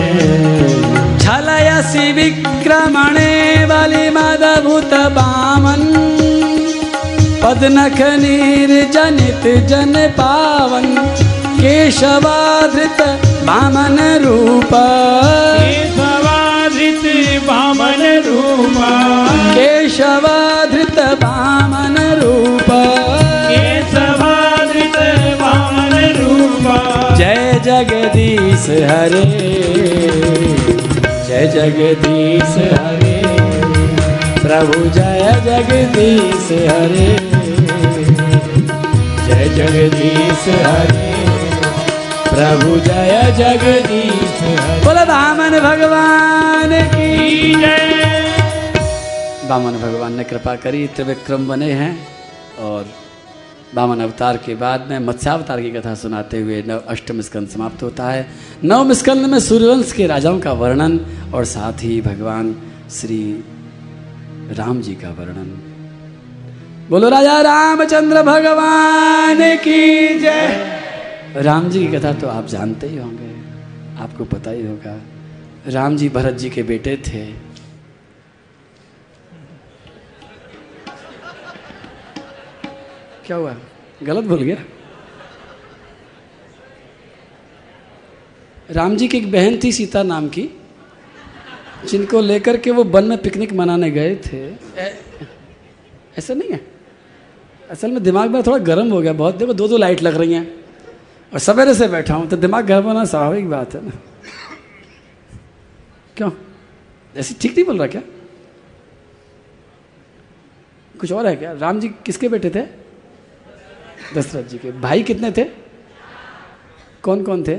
छलयसि 1.19 2.13
विक्रमणे 2.13 3.57
बलिमदभूत 3.67 4.95
बामन। 4.95 5.83
पदनख 7.45 8.01
निर्जनित 8.01 9.67
जन 9.67 10.09
पावन। 10.21 11.15
केशवाधृत 11.61 13.01
वामन 13.45 13.99
रूप। 14.25 14.75
वामन 14.75 16.36
रूपा। 18.57 19.27
केशवाधृत 19.55 20.99
वामन 20.99 22.21
रूप। 22.23 22.67
केशवाधृत 23.51 24.97
वामन 25.41 26.15
रूपा। 26.19 27.15
जय 27.15 27.61
जगदीश 27.65 28.67
हरे। 28.91 29.25
जय 31.29 31.47
जगदीश 31.55 32.57
हरे। 32.57 33.23
प्रभु 34.39 34.91
जय 34.91 35.43
जगदीश 35.47 36.49
हरे। 36.53 37.37
जय 39.27 39.49
जगदीश 39.49 40.49
हरे। 40.67 41.17
प्रभु 42.29 42.77
जय 42.81 43.35
जगदीश 43.39 44.43
हरे। 44.43 44.85
बोला 44.85 45.03
वामन 45.03 45.61
भगवान 45.61 46.83
की 46.83 47.55
जय। 47.55 47.96
वामन 49.47 49.73
भगवान 49.73 50.13
ने 50.13 50.25
कृपा 50.25 50.55
करी, 50.55 50.87
त्रिविक्रम 50.87 51.49
बने 51.49 51.73
हैं। 51.73 52.07
और 52.59 52.87
बामन 53.75 54.01
अवतार 54.01 54.37
के 54.37 54.55
बाद 54.55 54.87
में 54.91 54.99
मत्स्यावतार 54.99 55.61
की 55.61 55.71
कथा 55.71 55.95
सुनाते 55.95 56.41
हुए 56.41 56.63
नव 56.63 56.83
अष्टम 56.89 57.21
स्कंद 57.21 57.49
समाप्त 57.49 57.83
होता 57.83 58.09
है। 58.11 58.27
नवम 58.65 58.93
स्कंद 58.93 59.27
में 59.27 59.39
सूर्यवंश 59.41 59.93
के 59.93 60.07
राजाओं 60.07 60.41
का 60.41 60.53
वर्णन 60.53 60.99
और 61.35 61.45
साथ 61.45 61.83
ही 61.83 62.01
भगवान 62.01 62.55
श्री 62.91 63.45
राम 64.53 64.81
जी 64.83 64.95
का 64.95 65.11
वर्णन। 65.11 65.51
बोलो, 66.91 67.09
राजा 67.09 67.41
रामचंद्र, 67.41 68.23
भगवान 68.23 69.57
की 69.57 70.19
जय। 70.19 70.81
राम 71.37 71.69
जी 71.69 71.87
की 71.87 71.99
कथा 71.99 72.13
तो 72.13 72.29
आप 72.29 72.47
जानते 72.47 72.87
ही 72.87 72.99
होंगे, 72.99 73.35
आपको 74.03 74.25
पता 74.25 74.51
ही 74.51 74.67
होगा। 74.67 75.01
राम 75.69 75.97
जी 75.97 76.09
भरत 76.09 76.35
जी 76.35 76.51
के 76.51 76.63
बेटे 76.63 76.97
थे। 77.07 77.46
क्या 83.27 83.37
हुआ? 83.37 83.57
गलत 84.03 84.25
बोल 84.25 84.43
गया? 84.43 84.57
राम 88.71 88.97
जी 88.97 89.09
की 89.09 89.19
एक 89.19 89.31
बहन 89.33 89.59
थी 89.65 89.73
सीता 89.73 90.03
नाम 90.03 90.29
की, 90.29 90.49
जिनको 91.89 92.21
लेकर 92.21 92.57
के 92.57 92.71
वो 92.71 92.85
वन 92.85 93.05
में 93.05 93.19
पिकनिक 93.19 93.53
मनाने 93.53 93.91
गए 93.91 94.15
थे। 94.27 94.45
ऐसा 96.19 96.35
नहीं 96.35 96.51
है। 96.51 96.61
असल 97.71 97.91
में 97.91 98.03
दिमाग 98.03 98.31
में 98.31 98.43
थोड़ा 98.43 98.59
गर्म 98.65 98.93
हो 98.93 99.01
गया 99.01 99.13
बहुत। 99.15 99.37
देखो 99.37 99.55
दो 99.55 99.69
दो 99.69 99.77
लाइट 99.77 100.03
लग 100.03 100.17
रही 100.17 100.33
हैं 100.33 100.47
और 101.33 101.39
सवेरे 101.39 101.75
से 101.75 101.89
बैठा 101.89 102.15
हूँ 102.15 102.29
तो 102.29 102.37
दिमाग 102.37 102.67
गर्म 102.67 102.87
होना 102.87 103.05
स्वाभाविक 103.05 103.49
बात 103.51 103.75
है 103.75 103.85
ना। 103.87 103.93
क्यों? 106.17 106.31
ऐसे 107.15 107.35
ठीक 107.41 107.53
नहीं 107.53 107.65
बोल 107.67 107.79
रहा 107.79 107.87
क्या? 107.87 108.03
कुछ 111.01 111.13
और 111.13 111.27
है 111.27 111.37
क्या? 111.37 111.53
राम 111.55 111.81
जी 111.81 111.89
किसके 112.07 112.29
बेटे 112.29 112.51
थे? 112.51 112.86
दशरथ 114.15 114.49
जी 114.49 114.59
के। 114.59 114.73
भाई 114.81 115.03
कितने 115.03 115.31
थे? 115.33 115.45
कौन 117.03 117.23
कौन 117.25 117.43
थे? 117.43 117.55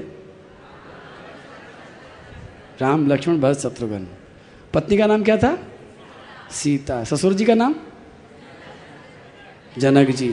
राम 2.82 3.08
लक्ष्मण 3.08 3.40
भरत 3.40 3.60
शत्रुघ्न। 3.60 4.08
पत्नी 4.74 4.98
का 4.98 5.06
नाम 5.08 5.24
क्या 5.24 5.38
था? 5.38 5.58
सीता। 6.52 7.04
ससुर 7.04 7.34
जी 7.34 7.46
का 7.46 7.54
नाम? 7.54 7.76
जनक 9.78 10.10
जी। 10.12 10.30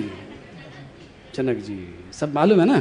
जनक 1.35 1.59
जी। 1.59 1.79
सब 2.13 2.35
मालूम 2.35 2.61
है 2.61 2.67
ना? 2.67 2.81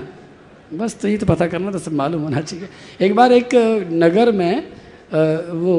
बस 0.74 0.96
तो 1.02 1.08
ये 1.08 1.18
तो 1.18 1.25
पता 1.25 1.47
करना 1.47 1.72
तो 1.72 1.79
सब 1.79 1.94
मालूम 1.94 2.22
होना 2.22 2.41
चाहिए। 2.41 2.69
एक 3.02 3.16
बार 3.16 3.31
एक 3.31 3.50
नगर 3.94 4.31
में 4.31 4.53
वो 5.53 5.74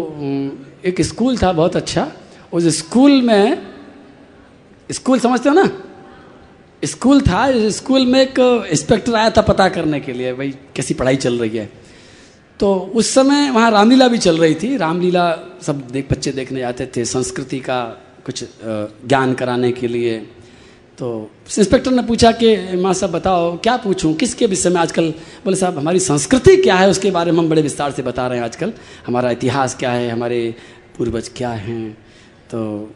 एक 0.84 1.00
स्कूल 1.02 1.36
था 1.38 1.52
बहुत 1.52 1.76
अच्छा। 1.76 2.10
उस 2.52 2.66
स्कूल 2.78 3.22
में, 3.22 3.66
स्कूल 4.90 5.18
समझते 5.18 5.48
हो 5.48 5.54
ना? 5.54 5.66
स्कूल 6.84 7.20
था, 7.20 7.68
स्कूल 7.70 8.06
में 8.06 8.20
एक 8.20 8.66
इंस्पेक्टर 8.70 9.14
आया 9.14 9.30
था 9.30 9.42
पता 9.42 9.68
करने 9.68 10.00
के 10.00 10.12
लिए, 10.12 10.32
भाई, 10.32 10.50
कैसी 10.76 10.94
पढ़ाई 10.94 11.16
चल 11.16 11.38
रही 11.38 11.56
है। 11.56 11.72
तो 12.60 12.92
उस 12.94 13.10
समय 13.10 13.50
वहाँ 13.50 13.70
रामलीला 13.70 14.08
भी 14.08 14.18
चल 14.18 14.38
रही 14.38 14.54
थी। 14.54 14.76
रामलीला 14.76 15.38
सब 15.62 15.88
देख, 15.88 16.10
बच्चे 16.12 16.32
देखने 16.32 16.60
जाते 16.60 16.86
थे, 16.86 17.04
संस्कृति 17.04 17.60
का 17.60 17.84
कुछ 18.26 18.44
ज्ञान 18.64 19.34
कराने 19.34 19.72
के 19.72 19.88
लिए। 19.88 20.18
तो 20.98 21.30
इंस्पेक्टर 21.58 21.90
ने 21.90 22.02
पूछा 22.02 22.32
कि, 22.32 22.76
माँ 22.76 22.92
साहब, 22.94 23.12
बताओ, 23.12 23.56
क्या 23.56 23.76
पूछूँ? 23.76 24.14
किसके 24.14 24.46
विषय 24.46 24.70
में 24.70 24.80
आजकल? 24.80 25.10
बोले, 25.44 25.56
साहब, 25.56 25.78
हमारी 25.78 26.00
संस्कृति 26.00 26.56
क्या 26.56 26.74
है? 26.74 26.88
उसके 26.88 27.10
बारे 27.10 27.32
में 27.32 27.38
हम 27.38 27.48
बड़े 27.48 27.62
विस्तार 27.62 27.90
से 27.90 28.02
बता 28.02 28.26
रहे 28.26 28.38
हैं 28.38 28.44
आजकल। 28.44 28.72
हमारा 29.06 29.30
इतिहास 29.30 29.76
क्या 29.76 29.90
है? 29.90 30.10
हमारे 30.10 30.54
पूर्वज 30.98 31.30
क्या 31.36 31.50
हैं? 31.50 31.94
तो 32.50 32.90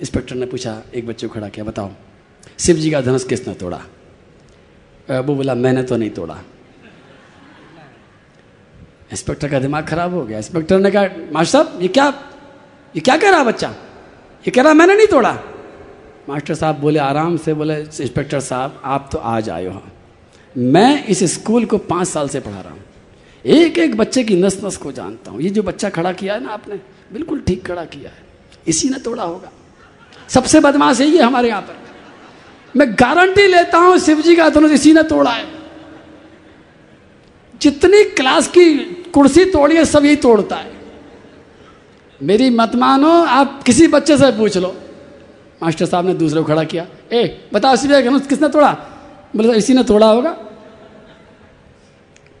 इंस्पेक्टर 0.00 0.34
ने 0.34 0.46
पूछा, 0.46 0.82
एक 0.94 1.06
बच्चे 1.06 1.26
को 1.26 1.34
खड़ा 1.34 1.48
किया, 1.48 1.64
बताओ। 1.64 1.90
शिव 2.58 2.76
जी 2.76 2.90
का 2.90 3.00
धनुष 3.00 3.24
किसने 3.24 3.54
तोड़ा? 3.54 3.80
अ, 5.10 5.20
वो 5.20 5.34
बोला 5.34 5.54
मैंने 5.54 5.82
तो 5.82 5.96
नहीं 5.96 6.10
तोड़ा. 6.10 6.38
इंस्पेक्टर 9.12 9.48
का 9.48 9.58
दिमाग 9.58 9.86
खराब 9.86 10.14
हो 10.14 10.24
गया। 10.24 10.38
इंस्पेक्टर 10.38 10.78
ने 10.78 10.90
कहा 10.90 11.04
मास्टर 11.32 11.64
साहब 11.64 11.82
ये 11.82 11.88
क्या 11.88 12.24
ये 12.96 13.00
क्या 13.00 13.16
कह 13.16 13.30
रहा 13.30 13.44
बच्चा? 13.44 13.68
ये 14.44 14.50
कह 14.50 14.62
रहा 14.62 14.74
मैंने 14.74 14.94
नहीं 14.94 15.06
तोड़ा. 15.06 15.38
मास्टर 16.28 16.54
साहब 16.54 16.80
बोले 16.80 16.98
आराम 16.98 17.36
से 17.36 17.54
बोले 17.54 17.80
इंस्पेक्टर 17.80 18.40
साहब 18.40 18.82
आप 18.84 19.08
तो 19.12 19.18
आज 19.18 19.50
आए 19.50 19.66
हो। 19.66 19.82
मैं 20.58 21.04
इस 21.04 21.24
स्कूल 21.24 21.64
को 21.64 21.78
पाँच 21.78 22.08
साल 22.08 22.28
से 22.28 22.40
पढ़ा 22.40 22.60
रहा 22.60 22.72
हूँ। 22.72 22.84
एक 23.46 23.78
एक 23.78 23.96
बच्चे 23.96 24.24
की 24.24 24.36
नस 24.36 24.60
नस 24.64 24.76
को 24.76 24.92
जानता 24.92 25.30
हूँ। 25.30 25.40
ये 25.40 25.50
जो 25.50 25.62
बच्चा 25.62 25.90
खड़ा 25.90 26.12
किया 26.12 26.34
है 26.34 26.44
ना 26.44 26.50
आपने 26.50 26.80
बिल्कुल 27.12 27.40
ठीक 27.40 27.66
खड़ा 27.66 27.84
किया 27.84 28.10
है। 28.10 28.22
इसी 28.68 28.88
ने 28.88 28.98
तोड़ा 28.98 29.22
होगा। 29.22 29.50
सबसे 30.28 30.60
बदमाश 30.60 31.00
यही 31.00 31.16
है 31.16 31.22
हमारे 31.22 31.48
यहाँ 31.48 31.62
पर। 31.62 31.83
मैं 32.76 32.94
गारंटी 32.94 33.46
लेता 33.46 33.78
हूँ 33.78 33.98
शिव 33.98 34.20
जी 34.20 34.36
का 34.36 34.48
धनुष 34.48 34.70
इसी 34.70 34.92
ने 34.92 35.02
तोड़ा 35.02 35.30
है। 35.30 35.48
जितनी 37.60 38.04
क्लास 38.04 38.48
की 38.48 38.78
कुर्सी 39.14 39.44
तोड़ी 39.44 39.76
है 39.76 39.84
सब 39.84 40.04
यही 40.04 40.16
तोड़ता 40.16 40.56
है। 40.56 40.72
मेरी 42.22 42.50
मत 42.50 42.74
मानो 42.74 43.24
आप 43.24 43.62
किसी 43.62 43.86
बच्चे 43.86 44.18
से 44.18 44.30
पूछ 44.30 44.56
लो। 44.56 44.76
मास्टर 45.62 45.86
साहब 45.86 46.06
ने 46.06 46.14
दूसरे 46.14 46.40
को 46.40 46.46
खड़ा 46.46 46.64
किया। 46.64 46.86
ए 47.12 47.48
बताओ 47.52 47.76
शिव 47.76 47.90
धनुष 47.90 48.26
किसने 48.26 48.48
तोड़ा? 48.48 48.72
बोले 49.36 49.48
"सर, 49.48 49.54
इसी 49.54 49.74
ने 49.74 49.84
तोड़ा 49.84 50.06
होगा। 50.06 50.36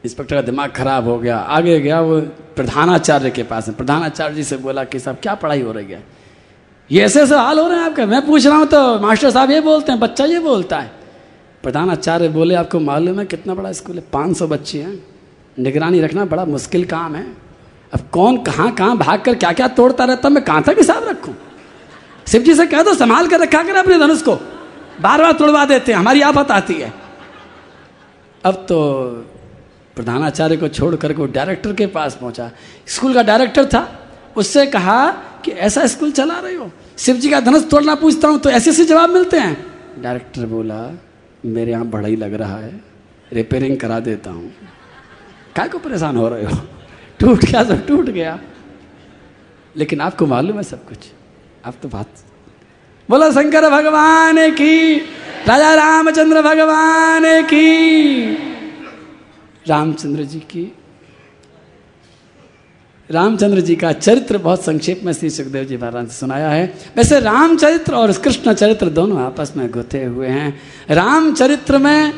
इंस्पेक्टर 0.04 0.36
का 0.36 0.42
दिमाग 0.42 0.72
खराब 0.72 1.04
हो 1.04 1.18
गया। 1.18 1.38
आगे 1.38 1.80
गया 1.80 2.00
वो 2.00 2.20
प्रधानाचार्य 2.56 3.30
के 3.30 3.42
पास 3.42 3.68
में। 3.68 3.76
प्रधानाचार्य 3.76 4.34
जी 4.34 4.44
से 4.44 4.56
बोला 4.56 4.84
कि 4.84 5.00
साहब 5.00 5.16
क्या 5.22 5.34
पढ़ाई 5.34 5.62
हो 5.62 5.72
रही 5.72 5.86
है? 5.86 6.23
ये 6.90 7.02
ऐसे 7.02 7.20
ऐसे 7.22 7.34
हाल 7.34 7.58
हो 7.58 7.66
रहे 7.68 7.78
हैं 7.78 7.84
आपके। 7.84 8.04
मैं 8.06 8.24
पूछ 8.26 8.46
रहा 8.46 8.56
हूँ 8.56 8.66
तो 8.66 8.98
मास्टर 9.00 9.30
साहब 9.30 9.50
ये 9.50 9.60
बोलते 9.60 9.92
हैं, 9.92 10.00
बच्चा 10.00 10.24
ये 10.24 10.38
बोलता 10.40 10.78
है। 10.78 10.90
प्रधानाचार्य 11.62 12.28
बोले, 12.28 12.54
आपको 12.54 12.80
मालूम 12.80 13.18
है 13.20 13.24
कितना 13.26 13.54
बड़ा 13.54 13.72
स्कूल 13.72 13.96
है? 13.96 14.04
पाँच 14.12 14.36
सौ 14.36 14.46
बच्चे 14.46 14.82
हैं। 14.82 15.02
निगरानी 15.56 16.00
रखना 16.00 16.24
बड़ा 16.24 16.44
मुश्किल 16.44 16.84
काम 16.84 17.14
है। 17.14 17.26
अब 17.92 18.00
कौन 18.12 18.36
कहाँ 18.42 18.70
कहाँ 18.72 18.96
भाग 18.98 19.20
कर 19.20 19.34
क्या 19.34 19.52
क्या 19.52 19.68
तोड़ता 19.68 20.04
रहता 20.04 20.28
मैं 20.28 20.44
कहाँ 20.44 20.62
तक 20.62 20.78
हिसाब 20.78 21.08
रखूँ? 21.08 21.34
शिव 22.26 22.42
जी 22.42 22.54
से 22.54 22.66
कह 22.66 22.82
दो, 22.82 22.94
संभाल 22.94 23.28
कर 23.28 23.40
रखा 23.40 23.62
कर 23.62 23.76
अपने 23.76 23.98
धनुष 23.98 24.22
को। 24.22 24.34
बार 25.00 25.22
बार 25.22 25.32
तोड़वा 25.32 25.64
देते 25.64 25.92
हैं, 25.92 25.98
हमारी 25.98 26.20
आफत 26.22 26.50
आती 26.50 26.74
है। 26.74 26.92
अब 28.44 28.54
तो 28.68 28.78
प्रधानाचार्य 29.96 30.56
को 30.56 30.68
छोड़ 30.68 30.94
कर 30.96 31.12
वो 31.12 31.26
डायरेक्टर 31.26 31.72
के 31.72 31.86
पास 31.86 32.14
पहुँचा। 32.14 32.50
स्कूल 32.86 33.14
का 33.14 33.22
डायरेक्टर 33.22 33.64
था, 33.64 33.88
उससे 34.36 34.66
कहा 34.66 35.06
कि 35.44 35.50
ऐसा 35.50 35.86
स्कूल 35.86 36.10
चला 36.12 36.38
रहे 36.38 36.54
हो? 36.54 36.70
शिव 36.98 37.16
जी 37.16 37.30
का 37.30 37.40
धनुष 37.40 37.62
तोड़ना 37.70 37.94
पूछता 37.94 38.28
हूँ 38.28 38.38
तो 38.38 38.50
ऐसे 38.50 38.70
ऐसे 38.70 38.84
जवाब 38.84 39.10
मिलते 39.10 39.38
हैं। 39.38 39.56
डायरेक्टर 40.02 40.46
बोला, 40.46 40.90
मेरे 41.44 41.70
यहाँ 41.72 41.86
बड़ा 41.86 42.08
ही 42.08 42.16
लग 42.16 42.34
रहा 42.34 42.56
है 42.56 42.80
रिपेयरिंग 43.32 43.76
करा 43.78 43.98
देता 44.00 44.30
हूँ। 44.30 44.52
काय 45.56 45.68
को 45.68 45.78
परेशान 45.78 46.16
हो 46.16 46.28
रहे 46.28 46.44
हो? 46.44 46.56
टूट 47.20 47.44
गया 47.44 47.64
तो 47.64 47.76
टूट 47.88 48.10
गया। 48.10 48.38
लेकिन 49.76 50.00
आपको 50.00 50.26
मालूम 50.26 50.56
है 50.56 50.62
सब 50.62 50.86
कुछ। 50.88 51.10
आप 51.66 51.74
तो 51.82 51.88
बात 51.88 52.24
बोला, 53.08 53.30
शंकर 53.30 53.68
भगवान 53.70 54.50
की, 54.50 54.96
राजा 55.48 55.74
रामचंद्र 55.74 56.42
भगवान 56.42 57.24
की, 57.42 58.34
रामचंद्र 59.68 60.24
जी 60.24 60.38
की 60.40 60.64
रामचंद्र 63.10 63.60
जी 63.60 63.74
का 63.76 63.92
चरित्र 63.92 64.38
बहुत 64.38 64.62
संक्षेप 64.64 65.00
में 65.04 65.12
श्री 65.12 65.30
सुखदेव 65.30 65.64
जी 65.64 65.76
महाराज 65.76 66.04
ने 66.04 66.10
सुनाया 66.10 66.50
है। 66.50 66.64
वैसे 66.96 67.18
रामचरित्र 67.20 67.94
और 67.94 68.12
कृष्ण 68.12 68.52
चरित्र 68.52 68.88
दोनों 68.88 69.20
आपस 69.20 69.52
में 69.56 69.70
गुथे 69.70 70.04
हुए 70.04 70.28
हैं। 70.28 70.60
रामचरित्र 70.90 71.78
में 71.78 72.12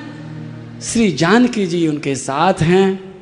श्री 0.82 1.10
जानकी 1.12 1.66
जी 1.66 1.86
उनके 1.88 2.14
साथ 2.14 2.62
हैं 2.62 3.14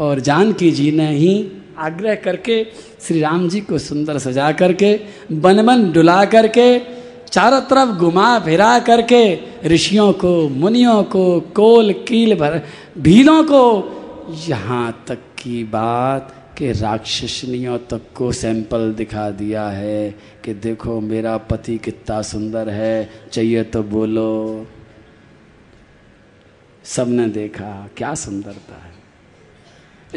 और 0.00 0.20
जानकी 0.20 0.70
जी 0.70 0.90
ने 0.92 1.10
ही 1.16 1.52
आग्रह 1.78 2.14
करके 2.14 2.64
श्री 3.00 3.20
राम 3.20 3.48
जी 3.48 3.60
को 3.60 3.78
सुंदर 3.78 4.18
सजा 4.18 4.52
करके 4.52 4.94
बन 5.32 5.66
बन 5.66 5.90
डुला 5.92 6.24
करके, 6.24 6.78
चारों 7.28 7.60
तरफ़ 7.60 7.90
घुमा 7.90 8.38
फिरा 8.38 8.78
करके, 8.78 9.38
ऋषियों 9.68 10.12
को, 10.12 10.48
मुनियों 10.48 11.02
को, 11.04 11.40
कोल, 11.40 11.92
कील 11.92 12.34
भर, 12.34 12.60
भीलों 12.98 13.42
को, 13.44 13.64
यहाँ 14.48 15.04
तक 15.08 15.18
की 15.38 15.64
बात 15.64 16.32
कि 16.58 16.72
राक्षसनियों 16.72 17.78
तक 17.78 18.00
को 18.14 18.32
सैंपल 18.32 18.92
दिखा 18.92 19.30
दिया 19.30 19.68
है 19.68 20.10
कि 20.44 20.54
देखो 20.54 21.00
मेरा 21.00 21.36
पति 21.36 21.78
कितना 21.78 22.22
सुंदर 22.22 22.68
है, 22.68 23.10
चाहिए 23.32 23.62
तो 23.62 23.82
बोलो। 23.82 24.66
सबने 26.84 27.28
देखा, 27.28 27.88
क्या 27.96 28.14
सुंदरता 28.14 28.74
है। 28.74 28.94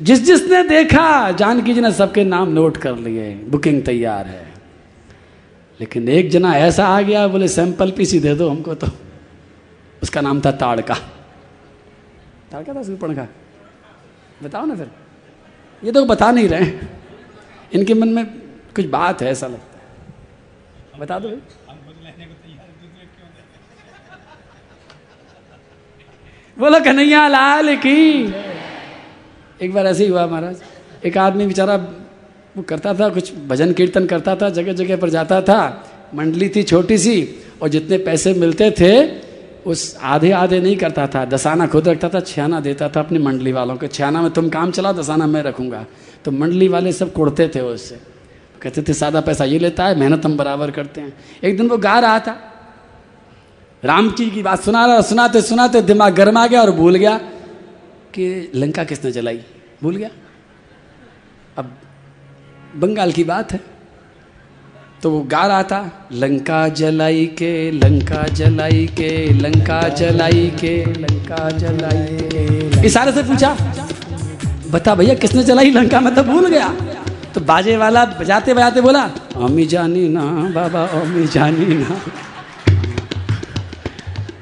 जिस 0.01 0.23
जिसने 0.23 0.63
देखा 0.63 1.31
जानकी 1.31 1.73
जी 1.73 1.81
ने, 1.81 1.91
सबके 1.91 2.23
नाम 2.23 2.49
नोट 2.49 2.77
कर 2.77 2.95
लिए, 2.95 3.35
बुकिंग 3.35 3.83
तैयार 3.83 4.27
है। 4.27 4.53
लेकिन 5.79 6.09
एक 6.09 6.29
जना 6.29 6.53
ऐसा 6.53 6.87
आ 6.87 7.01
गया, 7.01 7.27
बोले, 7.27 7.47
सैंपल 7.47 7.91
पीसी 7.91 8.19
दे 8.19 8.35
दो 8.35 8.49
हमको 8.49 8.75
तो। 8.75 8.87
उसका 10.03 10.21
नाम 10.21 10.41
था 10.41 10.51
ताड़का। 10.51 10.95
ताड़का 12.51 12.73
था, 12.73 12.83
सुपर्ण 12.83 13.15
का। 13.15 13.27
बताओ 14.43 14.65
ना 14.65 14.75
फिर। 14.75 14.91
ये 15.83 15.91
तो 15.91 16.05
बता 16.05 16.31
नहीं 16.31 16.47
रहे 16.49 16.71
इनके 17.73 17.93
मन 17.93 18.09
में 18.09 18.25
कुछ 18.75 18.85
बात 18.85 19.21
है, 19.21 19.31
ऐसा 19.31 19.47
लगता 19.47 19.77
है। 19.77 20.99
बता 20.99 21.19
दो। 21.19 21.29
बोलो, 26.57 26.79
कन्हैया, 26.79 27.27
लाल 27.27 27.75
की। 27.75 28.25
एक 29.61 29.73
बार 29.73 29.85
ऐसे 29.85 30.03
ही 30.03 30.09
हुआ 30.09 30.25
महाराज। 30.27 30.61
एक 31.05 31.17
आदमी 31.17 31.45
बेचारा 31.45 31.75
वो 32.57 32.63
करता 32.63 32.93
था, 32.93 33.09
कुछ 33.09 33.33
भजन 33.35 33.73
कीर्तन 33.73 34.05
करता 34.05 34.35
था 34.35 34.49
जगह 34.49 34.73
जगह 34.73 34.97
पर 34.97 35.09
जाता 35.09 35.41
था। 35.41 35.59
मंडली 36.15 36.49
थी, 36.49 36.63
छोटी 36.63 36.97
सी, 36.97 37.43
और 37.61 37.69
जितने 37.69 37.97
पैसे 37.97 38.33
मिलते 38.33 38.71
थे 38.71 39.26
उस 39.65 39.97
आधे 40.01 40.31
आधे 40.31 40.59
नहीं 40.59 40.77
करता 40.77 41.07
था। 41.07 41.25
दसाना 41.25 41.67
खुद 41.67 41.87
रखता 41.87 42.09
था, 42.09 42.19
छियाना 42.19 42.59
देता 42.59 42.89
था 42.89 42.99
अपनी 42.99 43.19
मंडली 43.19 43.51
वालों 43.51 43.77
को। 43.77 43.87
छियाना 43.87 44.21
में, 44.21 44.31
तुम 44.31 44.49
काम 44.49 44.71
चला 44.71 44.91
दसाना 44.91 45.27
मैं 45.27 45.43
रखूँगा। 45.43 45.85
तो 46.25 46.31
मंडली 46.31 46.67
वाले 46.67 46.93
सब 46.93 47.13
कुड़ते 47.13 47.51
थे 47.55 47.59
उससे। 47.59 47.99
कहते 48.61 48.81
थे, 48.81 48.93
सादा 48.93 49.21
पैसा 49.21 49.45
ये 49.45 49.59
लेता 49.59 49.85
है, 49.85 49.99
मेहनत 49.99 50.25
हम 50.25 50.37
बराबर 50.37 50.71
करते 50.71 51.01
हैं। 51.01 51.13
एक 51.43 51.57
दिन 51.57 51.67
वो 51.67 51.77
गा 51.77 51.99
रहा 51.99 52.19
था। 52.19 52.53
राम 53.83 54.11
जी 54.11 54.29
की 54.29 54.43
बात 54.43 54.63
सुना 54.63 54.85
रहा, 54.85 55.01
सुनाते 55.01 55.41
सुनाते 55.41 55.81
दिमाग 55.81 56.13
गर्म 56.13 56.47
गया 56.47 56.61
और 56.61 56.71
भूल 56.71 56.95
गया 56.95 57.17
कि 58.13 58.51
लंका 58.55 58.83
किसने 58.83 59.11
जलाई। 59.11 59.43
भूल 59.83 59.95
गया? 59.95 60.09
अब 61.57 61.77
बंगाल 62.75 63.11
की 63.11 63.23
बात 63.23 63.51
है। 63.51 63.76
तो 65.03 65.09
वो 65.11 65.19
गा 65.31 65.45
रहा 65.47 65.63
था 65.63 65.79
लंका 66.13 66.67
जलाई 66.69 67.25
के 67.37 67.49
लंका 67.71 68.21
जलाई 68.33 68.85
के 68.97 69.09
लंका 69.33 69.81
जलाई 69.89 70.47
के 70.59 70.73
लंका 70.93 71.49
जलाई 71.57 72.17
के 72.33 72.85
इशारे 72.87 73.11
से 73.11 73.23
पूछा 73.23 73.55
बता 74.71 74.95
भैया 74.95 75.13
किसने 75.15 75.43
जलाई 75.43 75.71
लंका? 75.71 75.99
मैं 76.01 76.13
तो 76.15 76.23
भूल 76.23 76.47
गया। 76.47 76.69
तो 77.33 77.41
बाजे 77.41 77.77
वाला 77.77 78.05
बजाते 78.17 78.53
बजाते 78.53 78.81
बोला 78.81 79.03
अम्मी 79.37 79.65
जानी 79.65 80.07
ना 80.09 80.23
बाबा 80.55 80.83
अम्मी 81.01 81.27
जानी 81.27 81.65
ना। 81.75 82.01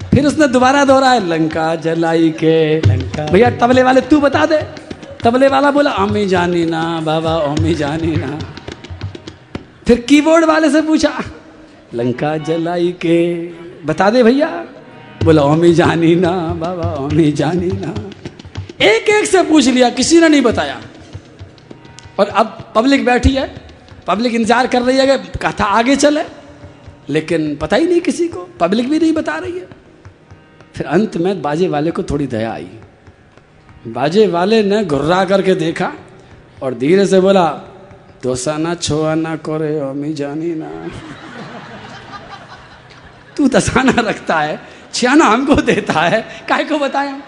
फिर 0.10 0.25
उसने 0.25 0.48
दोबारा 0.48 0.86
दोहराया 0.86 1.19
लंका 1.28 1.68
जलाई 1.84 2.30
के। 2.40 2.58
लंका 2.88 3.25
भैया 3.28 3.50
तबले 3.60 3.84
वाले 3.84 4.01
तू 4.01 4.19
बता 4.22 4.46
दे। 4.46 4.62
तबले 5.24 5.48
वाला 5.48 5.72
बोला 5.72 5.92
अम्मी 6.04 6.25
जानी 6.25 6.66
ना 6.66 6.84
बाबा 7.01 7.34
अम्मी 7.51 7.74
जानी 7.75 8.16
ना। 8.16 8.38
फिर 9.88 10.00
कीबोर्ड 10.02 10.46
वाले 10.46 10.70
से 10.70 10.82
पूछा, 10.82 11.12
लंका 11.94 12.36
जलाई 12.40 12.92
के। 13.02 13.18
बता 13.86 14.10
दे 14.10 14.24
भैया, 14.24 14.48
बोला, 15.24 15.42
ओमी 15.44 15.74
जानी 15.74 16.16
ना, 16.16 16.32
बाबा, 16.56 16.94
ओमी 16.96 17.32
जानी 17.32 17.72
ना। 17.74 17.94
एक 18.86 19.10
एक 19.10 19.26
से 19.26 19.44
पूछ 19.44 19.68
लिया, 19.68 19.90
किसी 19.90 20.20
ने 20.20 20.30
नहीं 20.30 20.42
बताया। 20.42 20.80
और 22.20 22.28
अब 22.28 22.58
पब्लिक 22.76 23.06
बैठी 23.06 23.34
है 23.34 23.54
पब्लिक 24.08 24.34
इंतज़ार 24.34 24.68
कर 24.68 24.82
रही 24.82 24.98
है 24.98 25.06
कि 25.08 25.38
कथा 25.40 25.66
आगे 25.74 25.96
चले, 25.96 26.22
लेकिन 27.10 27.56
पता 27.56 27.76
ही 27.76 27.86
नहीं 27.86 28.02
किसी 28.02 28.28
को 28.28 28.48
पब्लिक 28.60 28.90
भी 28.90 29.00
नहीं 29.00 29.14
बता 29.14 29.38
रही 29.38 29.58
है। 29.60 29.68
फिर 30.76 30.86
अंत 30.88 31.18
में 31.18 31.42
बाजे 31.42 31.68
वाले 31.68 31.92
को 31.92 32.04
थोड़ी 32.04 32.28
दया 32.28 32.52
आई। 32.54 32.68
बाजे 33.88 34.28
वाले 34.28 34.62
ने 34.64 34.84
घुर्रा 34.86 35.24
करके 35.26 35.56
देखा 35.56 35.92
और 36.64 36.74
धीरे 36.74 37.06
से 37.06 37.20
बोला 37.20 37.46
छोआ 38.75 39.16
ना 39.16 39.36
करे 39.36 39.80
अमी 39.80 40.13
जानी 40.13 40.56
ना। 40.56 40.92
तू 43.38 43.48
दसाना 43.48 43.94
रखता 43.98 44.39
है, 44.39 44.62
छियाना 44.94 45.25
हमको 45.25 45.56
देता 45.56 45.94
है, 45.94 46.45
काय 46.50 46.63
को 46.63 46.77
बताए 46.77 47.07
हम? 47.07 47.24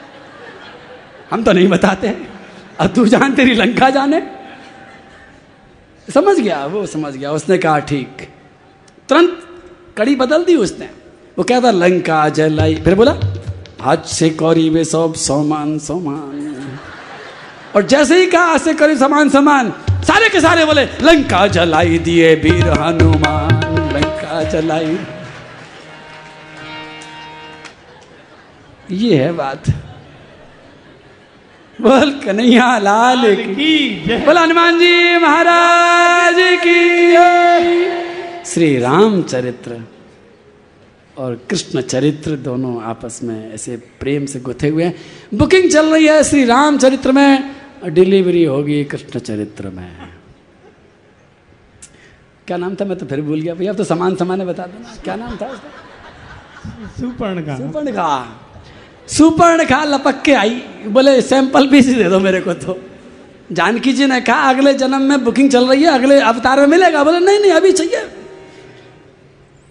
हम 1.32 1.44
तो 1.44 1.52
नहीं 1.52 1.68
बताते। 1.68 2.28
अब 2.80 2.88
तू 2.88 3.06
जान 3.06 3.34
तेरी 3.34 3.54
लंका 3.56 3.90
जाने। 3.90 4.28
समझ 6.14 6.40
गया, 6.40 6.66
वो 6.66 6.86
समझ 6.86 7.14
गया, 7.14 7.32
उसने 7.32 7.58
कहा 7.58 7.80
ठीक। 7.80 8.30
तुरंत 9.10 9.44
कड़ी 9.98 10.16
बदल 10.16 10.44
दी 10.44 10.56
उसने। 10.56 10.90
वो 11.38 11.44
क्या 11.44 11.62
था 11.62 11.72
लंका 11.72 12.30
जलाई। 12.30 12.76
फिर 12.76 12.96
बोला, 12.96 13.16
आज 13.82 14.06
से 14.06 14.30
कौरी 14.30 14.70
वे 14.70 14.86
सब 14.86 15.14
सोमान 15.14 15.80
सोमान। 15.80 16.80
और 17.76 17.84
जैसे 17.84 18.20
ही 18.20 18.28
कहा, 18.28 18.44
आज 18.44 18.62
से 18.62 18.74
करी 18.74 18.98
समान 18.98 19.30
समान। 19.30 19.74
सारे 20.04 20.30
के 20.30 20.42
सारे 20.42 20.66
बोले 20.66 20.84
लंका 21.02 21.48
जलाई 21.48 21.98
दिए 22.00 22.34
वीर 22.36 22.68
हनुमान 22.80 23.94
लंका 23.94 24.44
जलाई। 24.44 24.98
ये 28.92 29.18
है 29.18 29.32
बात। 29.32 29.70
बोल 31.80 32.12
कन्हैया 32.26 32.78
लाल 32.78 33.24
की। 33.36 33.76
बोल 34.26 34.38
हनुमान 34.38 34.80
जी 34.80 35.18
महाराज 35.18 36.36
की 36.64 36.82
श्री 38.46 38.78
राम 38.80 39.22
चरित्र 39.24 39.82
और 41.18 41.36
कृष्ण 41.50 41.82
चरित्र 41.82 42.32
दोनों 42.38 42.82
आपस 42.84 43.20
में 43.24 43.54
ऐसे 43.54 43.76
प्रेम 44.00 44.26
से 44.26 44.40
गुथे 44.40 44.68
हुए 44.68 44.84
हैं। 44.84 44.96
बुकिंग 45.34 45.70
चल 45.72 45.86
रही 45.86 46.08
है 46.08 46.24
श्री 46.24 46.46
राम 46.46 46.78
चरित्र 46.78 47.12
में। 47.12 47.56
डिलीवरी 47.86 48.44
होगी 48.44 48.84
कृष्ण 48.84 49.20
चरित्र 49.20 49.70
में। 49.70 50.14
क्या 52.48 52.58
नाम 52.58 52.76
था? 52.76 52.86
मैं 52.86 52.98
तो 52.98 53.06
फिर 53.06 53.22
भूल 53.22 53.42
गया। 53.42 53.54
भैया 53.54 53.74
तो 53.74 53.84
समान 53.84 54.16
समान 54.16 54.46
बता 54.46 54.66
देना 54.68 54.96
क्या 55.04 55.16
नाम 55.16 55.38
था 55.42 55.48
उसका? 55.48 55.70
सुपर्ण। 57.00 57.46
का 57.46 57.58
सुपर्ण। 57.58 57.92
खा 57.92 58.42
सुपर्ण 59.08 59.66
खा 59.66 59.84
लपक 59.84 60.22
के 60.22 60.34
आई। 60.34 60.62
बोले 60.88 61.22
सैंपल 61.22 61.68
पीस 61.68 61.86
दे 61.88 62.04
दो 62.04 62.20
मेरे 62.20 62.42
को 62.42 62.54
तो। 62.54 62.80
जानकी 63.52 63.94
जी 63.94 64.06
ने 64.06 64.22
कहा 64.22 64.50
अगले 64.50 64.74
जन्म 64.74 65.02
में 65.02 65.24
बुकिंग 65.24 65.52
चल 65.52 65.68
रही 65.68 65.84
है 65.84 65.90
अगले 65.90 66.20
अवतार 66.20 66.60
में 66.60 66.68
मिलेगा? 66.68 67.04
बोले 67.04 67.20
नहीं 67.20 67.40
नहीं 67.40 67.52
अभी 67.52 67.72
चाहिए। 67.72 68.08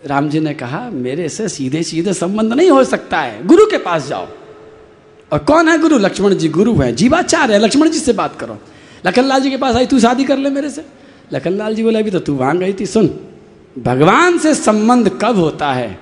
राम 0.06 0.28
जी 0.28 0.40
ने 0.40 0.54
कहा 0.54 0.90
मेरे 0.90 1.28
से 1.28 1.48
सीधे 1.48 1.82
सीधे 1.82 2.12
संबंध 2.14 2.52
नहीं 2.52 2.70
हो 2.70 2.84
सकता 2.84 3.20
है। 3.20 3.46
गुरु 3.46 3.66
के 3.66 3.78
पास 3.78 4.06
जाओ। 4.08 4.26
और 5.32 5.38
कौन 5.38 5.68
है 5.68 5.78
गुरु? 5.78 5.98
लक्ष्मण 5.98 6.34
जी 6.34 6.48
गुरु 6.48 6.74
है। 6.74 6.92
जीवाचार 6.92 7.52
है। 7.52 7.58
लक्ष्मण 7.58 7.90
जी 7.90 7.98
से 7.98 8.12
बात 8.12 8.36
करो। 8.40 8.58
लखनलाल 9.06 9.40
जी 9.40 9.50
के 9.50 9.56
पास 9.56 9.76
आई, 9.76 9.86
तू 9.86 10.00
शादी 10.00 10.24
कर 10.24 10.36
ले 10.36 10.50
मेरे 10.50 10.70
से? 10.70 10.86
लखनलाल 11.32 11.74
जी 11.74 11.82
बोले, 11.82 11.98
अभी 11.98 12.10
तो 12.10 12.18
तू 12.18 12.34
वहाँ 12.34 12.58
गई 12.58 12.74
थी, 12.80 12.86
सुन। 12.86 13.20
भगवान 13.78 14.38
से 14.38 14.54
संबंध 14.54 15.18
कब 15.20 15.36
होता 15.36 15.72
है? 15.72 15.98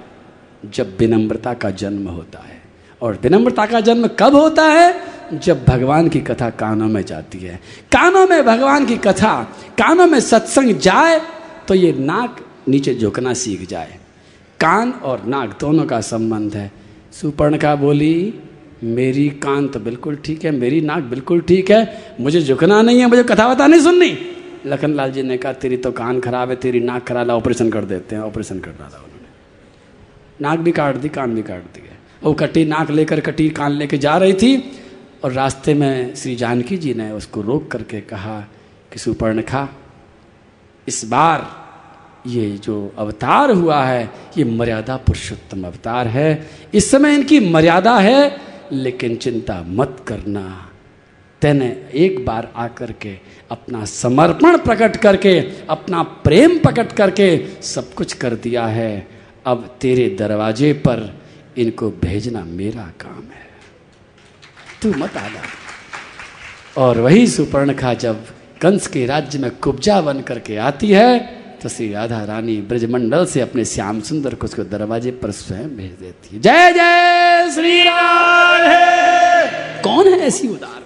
जब 0.75 0.97
विनम्रता 0.99 1.55
का 1.55 1.71
जन्म 1.71 2.09
होता 2.09 2.39
है। 2.39 2.63
और 3.03 3.19
विनम्रता 3.23 3.67
का 3.67 3.81
जन्म 3.81 4.07
कब 4.07 4.35
होता 4.35 4.65
है? 4.65 5.15
जब 5.35 5.65
भगवान 5.65 6.09
की 6.09 6.21
कथा 6.21 6.51
कानों 6.51 6.89
में 6.89 7.05
जाती 7.05 7.39
है। 7.39 7.57
कानों 7.93 8.29
में 8.29 8.47
भगवान 8.47 8.87
की 8.87 8.97
कथा, 8.97 9.43
कानों 9.79 10.07
में 10.07 10.21
सत्संग 10.21 10.75
जाए 10.75 11.21
तो 11.69 11.75
ये 11.75 11.93
नाक 11.93 12.41
नीचे 12.69 12.95
झुकना 12.95 13.35
सीख 13.35 13.69
जाए। 13.69 13.99
कान 14.61 14.91
और 14.91 15.25
नाक 15.27 15.59
दोनों 15.61 15.85
का 15.85 16.01
संबंध 16.01 16.55
है। 16.55 16.73
सुपर्ण 17.13 17.57
का 17.57 17.75
बोली 17.75 18.35
मेरी 18.85 19.29
कान 19.43 19.69
तो 19.69 19.81
बिल्कुल 19.81 20.17
ठीक 20.17 20.45
है, 20.45 20.51
मेरी 20.51 20.81
नाक 20.81 21.03
बिल्कुल 21.03 21.41
ठीक 21.41 21.71
है, 21.71 22.17
मुझे 22.21 22.41
झुकना 22.41 22.81
नहीं 22.83 23.01
है, 23.01 23.07
मुझे 23.07 23.23
कथा 23.23 23.49
बता 23.49 23.67
नहीं 23.67 23.81
सुननी। 23.81 24.17
लखन 24.67 24.95
लाल 24.95 25.13
जी 25.13 25.23
ने 25.23 25.37
कहा, 25.37 25.53
तेरी 25.53 25.77
तो 25.77 25.93
कान 25.93 26.21
खराब 26.21 26.51
है, 26.51 26.57
तेरी 26.57 26.81
नाक 26.81 27.07
खराब 27.07 27.31
है, 27.31 27.37
ऑपरेशन 27.37 27.71
कर 27.71 27.85
देते 27.85 28.17
हैं, 28.17 28.23
ऑपरेशन 28.23 28.59
कर 28.59 28.71
डाला 28.71 28.99
उन्होंने। 28.99 29.29
नाक 30.41 30.59
भी 30.59 30.73
काट 30.73 30.97
दी, 30.97 31.09
कान 31.09 31.35
भी 31.35 31.43
काट 31.43 31.63
दिए। 31.75 31.91
वो 32.23 32.33
कटी 32.35 32.65
नाक 32.65 32.91
लेकर, 32.91 33.21
कटी 33.21 33.49
कान 33.51 33.73
लेके 33.73 33.99
जा 33.99 34.17
रही 34.17 34.33
थी 34.33 34.57
और 35.25 35.33
रास्ते 35.33 35.75
में 35.75 36.15
श्री 36.15 36.37
जानकी 36.37 36.77
जी 36.77 36.95
ने 36.95 37.11
उसको 37.11 37.41
रोक 37.41 37.71
करके 37.71 38.01
कहा 38.01 38.41
कि 38.93 38.99
सुपर्णखा 38.99 39.69
इस 40.89 41.05
बार 41.05 41.47
ये 42.27 42.51
जो 42.57 42.95
अवतार 42.99 43.51
हुआ 43.51 43.83
है, 43.85 44.11
ये 44.39 44.45
मर्यादा 44.45 44.97
पुरुषोत्तम 44.97 45.67
अवतार 45.67 46.07
है। 46.07 46.47
इस 46.75 46.91
समय 46.91 47.15
इनकी 47.15 47.41
मर्यादा 47.51 47.97
है 47.99 48.37
लेकिन 48.73 49.17
चिंता 49.17 49.65
मत 49.67 50.05
करना। 50.09 50.71
तेने 51.43 51.87
एक 51.95 52.25
बार 52.25 52.53
आकर 52.57 52.93
के 52.93 53.19
अपना 53.51 53.85
समर्पण 53.85 54.59
प्रकट 54.59 54.97
करके, 54.97 55.41
अपना 55.71 56.03
प्रेम 56.03 56.59
प्रकट 56.59 56.93
करके 56.93 57.63
सब 57.63 57.95
कुछ 57.95 58.13
कर 58.13 58.35
दिया 58.35 58.67
है। 58.67 59.09
अब 59.47 59.77
तेरे 59.81 60.17
दरवाजे 60.19 60.73
पर 60.73 61.23
इनको 61.59 61.91
भेजना 61.91 62.45
मेरा 62.45 62.93
काम 63.01 63.23
है। 63.23 63.45
तू 64.83 64.95
मत 64.99 65.17
आना। 65.17 65.41
और 66.79 67.01
वही 67.01 67.27
सुपर्णखा 67.27 67.95
जब 67.95 68.27
कंस 68.61 68.87
के 68.87 69.07
राज्य 69.07 69.39
में 69.39 69.51
कुब्जा 69.51 70.01
बन 70.01 70.21
करके 70.21 70.57
आती 70.57 70.91
है 70.91 71.44
तो 71.65 71.71
श्री 71.71 71.93
राधा 71.93 72.25
रानी 72.25 72.57
ब्रजमंडल 72.57 73.27
से 73.27 73.41
अपने 73.41 73.65
श्याम 73.65 74.01
सुंदर 74.01 74.35
को 74.35 74.45
उसको 74.45 74.65
दरवाजे 74.65 75.11
पर 75.11 75.31
स्वयं 75.31 75.77
भेज 75.77 75.91
देती 75.91 76.37
है। 76.37 76.43
जय 76.43 76.73
जय 76.73 77.51
श्री 77.55 77.83
राधे। 77.83 79.83
कौन 79.83 80.09
है 80.09 80.21
ऐसी 80.21 80.49
उदार? 80.49 80.85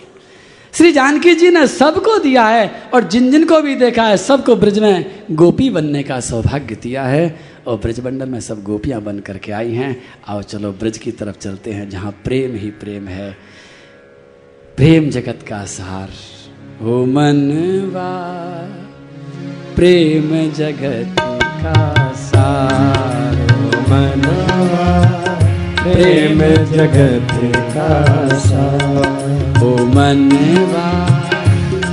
श्री 0.72 0.92
जानकी 0.92 1.34
जी 1.34 1.50
ने 1.50 1.66
सबको 1.66 2.18
दिया 2.18 2.46
है 2.46 2.82
और 2.94 3.04
जिन 3.04 3.30
जिन 3.30 3.46
को 3.46 3.60
भी 3.60 3.74
देखा 3.74 4.02
है, 4.02 4.16
सबको 4.16 4.56
ब्रज 4.56 4.78
में 4.78 5.24
गोपी 5.30 5.70
बनने 5.70 6.02
का 6.02 6.20
सौभाग्य 6.20 6.74
दिया 6.74 7.04
है। 7.04 7.40
और 7.66 7.76
ब्रजमंडल 7.76 8.26
में 8.26 8.40
सब 8.40 8.62
गोपियाँ 8.62 9.00
बन 9.00 9.18
करके 9.18 9.52
आई 9.52 9.72
हैं। 9.72 10.02
आओ 10.28 10.42
चलो 10.42 10.72
ब्रज 10.72 10.98
की 10.98 11.12
तरफ़ 11.12 11.38
चलते 11.38 11.72
हैं, 11.72 11.90
जहाँ 11.90 12.20
प्रेम 12.24 12.54
ही 12.54 12.70
प्रेम 12.70 13.08
है। 13.08 13.36
प्रेम 14.76 15.10
जगत 15.10 15.38
का 15.48 15.64
सार 15.64 16.10
ओ 16.82 17.04
मनवा 17.04 18.87
प्रेम 19.78 20.52
जगत 20.52 21.20
का 21.62 22.12
सार 22.12 23.34
ओ 23.34 23.80
मनवा। 23.90 25.06
प्रेम 25.82 26.38
जगत 26.72 27.56
का 27.56 28.28
सार 28.38 29.64
मनवा। 29.94 31.08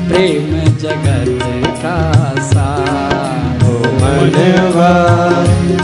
प्रेम 0.08 0.74
जगत 0.75 1.39
का 1.77 2.36
सार 2.42 3.63
मनवा। 4.01 5.13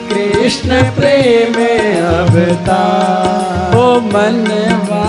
कृष्ण 0.10 0.82
प्रेम 0.96 1.56
अवतार। 2.10 3.78
ओ 3.78 3.86
मनवा, 4.14 5.06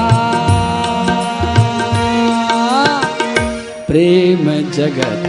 प्रेम 3.88 4.45
जगत 4.73 5.26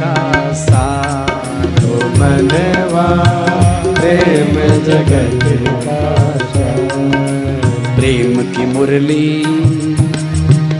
का 0.00 0.16
ओ 0.54 1.29
मनवा 2.04 3.06
प्रेम 3.84 4.54
जगत 4.84 5.40
प्रेम 7.96 8.42
की 8.42 8.66
मुरली, 8.66 9.44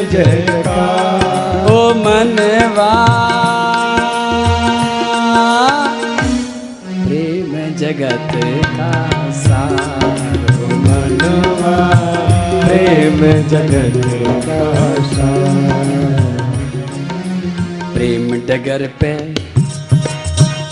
जयकार। 0.07 1.73
ओ 1.73 1.95
मनवा। 1.95 2.95
प्रेम 7.07 7.77
जगत 7.77 8.41
का 8.67 9.31
सार। 9.31 10.73
मनवा। 10.73 11.77
प्रेम 12.67 13.49
जगत 13.49 14.03
का 14.49 15.05
सार। 15.05 15.64
प्रेम 18.05 18.33
डगर 18.47 18.83
पे 19.01 19.13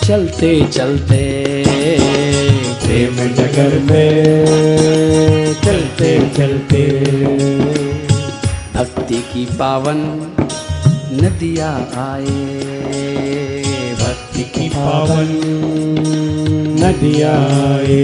चलते 0.07 0.51
चलते, 0.67 1.21
प्रेम 2.83 3.17
डगर 3.37 3.77
पे 3.89 4.03
चलते 5.55 6.11
चलते। 6.37 6.83
भक्ति 8.75 9.23
की 9.33 9.45
पावन 9.55 10.03
नदिया 11.23 11.71
आए, 12.03 12.37
भक्ति 14.03 14.43
की 14.43 14.69
पावन 14.69 15.33
नदिया 16.85 17.35
आए। 17.71 18.03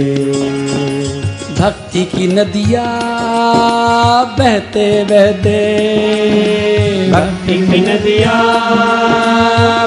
भक्ति 1.59 2.05
की 2.05 2.27
नदिया 2.27 2.85
बहते 4.23 5.03
बहते। 5.03 5.57
भक्ति 7.11 7.53
की 7.53 7.79
नदिया 7.81 8.33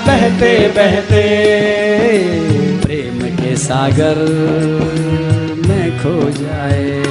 बहते 0.07 0.69
बहते। 0.69 1.23
प्रेम 2.79 3.37
के 3.37 3.57
सागर 3.57 4.17
में 5.67 5.99
खो 5.99 6.31
जाए। 6.31 7.03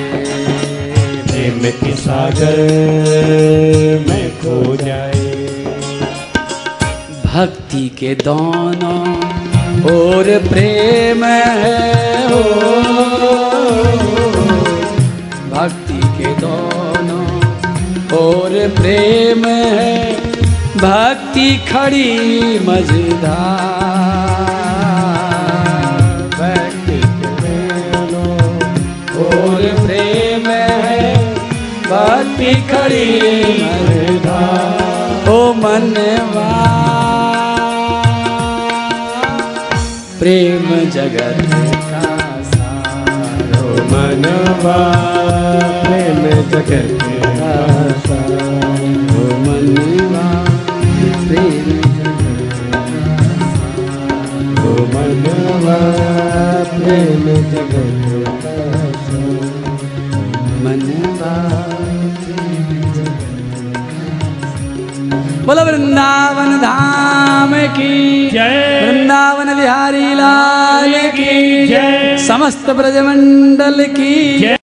प्रेम 1.24 1.72
के 1.72 1.96
सागर 1.96 2.58
में 4.10 4.32
खो 4.32 4.76
जाए। 4.76 5.48
भक्ति 7.26 7.90
के 7.90 8.16
दोनों 8.16 9.16
और 9.84 10.50
प्रेम 10.50 11.26
है। 11.26 12.02
हो 12.28 12.72
भक्ति 14.22 14.41
के 16.22 16.34
दोनों 16.40 17.28
और 18.18 18.58
प्रेम 18.76 19.46
है, 19.48 20.14
भक्ति 20.78 21.50
खड़ी 21.72 22.60
मझधार। 22.60 24.02
भक्ति 26.32 27.00
और 29.24 29.62
प्रेम 29.86 30.50
है, 30.50 31.36
भक्ति 31.84 32.54
खड़ी 32.72 33.08
मझधार। 33.64 35.30
ओ 35.30 35.54
मनवा, 35.54 36.50
प्रेम 40.20 40.68
जगत 40.90 41.48
का 41.92 42.04
सारो। 42.44 43.70
मनवा 43.92 44.80
जगत 46.52 47.04
का 47.38 47.52
ओ 49.12 49.26
मनवा 49.44 50.24
प्रेम 51.28 51.68
जगत 51.98 52.58
मनवा 54.94 55.78
प्रेम 56.74 57.26
जगत 57.52 58.10
का 58.44 58.56
मनवा 60.66 61.34
बोलो 65.46 65.64
वृंदावन 65.66 66.52
धाम 66.58 67.54
की 67.78 67.94
जय। 68.30 68.58
वृंदावन 68.86 69.56
बिहारी 69.56 70.14
लाल 70.14 70.94
की 71.18 71.68
जय 71.68 72.18
समस्त 72.28 72.70
ब्रजमंडल 72.70 73.84
की। 73.98 74.14
जय। 74.40 74.61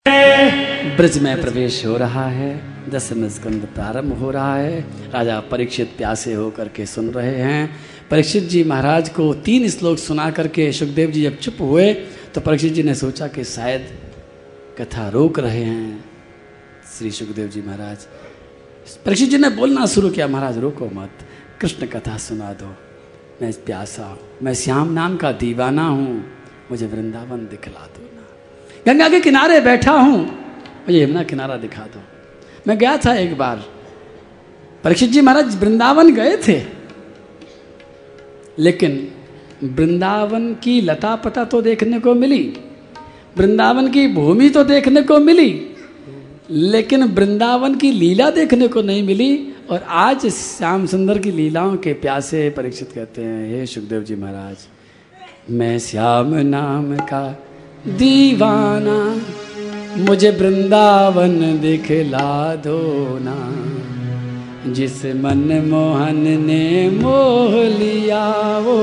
ब्रज 1.01 1.17
में 1.17 1.41
प्रवेश 1.41 1.85
हो 1.85 1.95
रहा 1.97 2.25
है 2.29 2.49
दसम 2.89 3.27
स्कंद 3.27 3.63
प्रारंभ 3.75 4.13
हो 4.13 4.31
रहा 4.31 4.55
है। 4.55 4.79
राजा 5.11 5.39
परीक्षित 5.51 5.93
प्यासे 5.97 6.33
होकर 6.33 6.67
के 6.67 6.85
सुन 6.85 7.07
रहे 7.09 7.35
हैं। 7.37 7.61
परीक्षित 8.09 8.43
जी 8.43 8.63
महाराज 8.63 9.09
को 9.09 9.33
तीन 9.45 9.67
श्लोक 9.69 9.97
सुना 9.97 10.29
करके 10.31 10.71
सुखदेव 10.71 11.11
जी 11.11 11.23
जब 11.23 11.37
चुप 11.39 11.61
हुए 11.61 11.93
तो 12.33 12.41
परीक्षित 12.41 12.73
जी 12.73 12.83
ने 12.83 12.93
सोचा 12.95 13.27
कि 13.27 13.43
शायद 13.43 13.87
कथा 14.79 15.07
रोक 15.09 15.39
रहे 15.39 15.63
हैं। 15.63 16.03
श्री 16.89 17.11
सुखदेव 17.11 17.47
जी 17.47 17.61
महाराज, 17.61 18.05
परीक्षित 19.05 19.29
जी 19.29 19.37
ने 19.37 19.49
बोलना 19.51 19.85
शुरू 19.85 20.09
किया, 20.09 20.27
महाराज, 20.27 20.57
रोको 20.57 20.89
मत, 20.93 21.25
कृष्ण 21.61 21.87
कथा 21.87 22.17
सुना 22.17 22.51
दो। 22.53 22.75
मैं 23.41 23.51
प्यासा 23.65 24.05
हूँ, 24.05 24.19
मैं 24.43 24.53
श्याम 24.53 24.91
नाम 24.93 25.17
का 25.17 25.31
दीवाना 25.37 25.87
हूँ, 25.87 26.13
मुझे 26.71 26.85
वृंदावन 26.85 27.47
दिखला 27.47 27.87
दो 27.87 28.03
ना। 28.05 28.27
गंगा 28.85 29.09
के 29.09 29.19
किनारे 29.19 29.59
बैठा 29.61 29.91
हूँ 29.93 30.19
मुझे 30.81 31.03
यमुना 31.03 31.23
किनारा 31.23 31.57
दिखा 31.57 31.81
दो। 31.81 32.01
मैं 32.67 32.77
गया 32.77 32.97
था 32.97 33.13
एक 33.15 33.37
बार। 33.37 33.63
परीक्षित 34.83 35.09
जी 35.09 35.21
महाराज, 35.21 35.59
वृंदावन 35.59 36.13
गए 36.15 36.37
थे। 36.47 36.61
लेकिन 38.59 39.11
वृंदावन 39.63 40.53
की 40.53 40.81
लता 40.81 41.15
पता 41.15 41.43
तो 41.43 41.61
देखने 41.61 41.99
को 41.99 42.13
मिली। 42.13 42.57
वृंदावन 43.37 43.91
की 43.91 44.07
भूमि 44.07 44.49
तो 44.49 44.63
देखने 44.63 45.01
को 45.01 45.19
मिली। 45.19 45.67
लेकिन 46.49 47.03
वृंदावन 47.03 47.75
की 47.75 47.91
लीला 47.91 48.29
देखने 48.29 48.67
को 48.67 48.81
नहीं 48.81 49.03
मिली 49.03 49.53
और 49.69 49.83
आज 49.87 50.25
श्याम 50.25 50.85
सुंदर 50.85 51.17
की 51.17 51.31
लीलाओं 51.31 51.77
के 51.77 51.93
प्यासे 51.93 52.49
परीक्षित 52.49 52.91
कहते 52.95 53.21
हैं, 53.21 53.59
हे 53.59 53.65
सुखदेव 53.65 54.03
जी 54.03 54.15
महाराज, 54.15 54.57
मैं 55.49 55.79
श्याम 55.79 56.35
नाम 56.35 56.97
का 56.97 57.43
दीवाना 57.87 59.21
मुझे 59.97 60.29
वृंदावन 60.31 61.33
दिखला 61.61 62.55
दो 62.55 62.79
ना। 63.21 63.35
जिस 64.73 65.05
मन 65.05 65.41
मोहन 65.65 66.21
ने 66.45 66.89
मोह 66.89 67.53
लिया 67.79 68.23
वो 68.57 68.77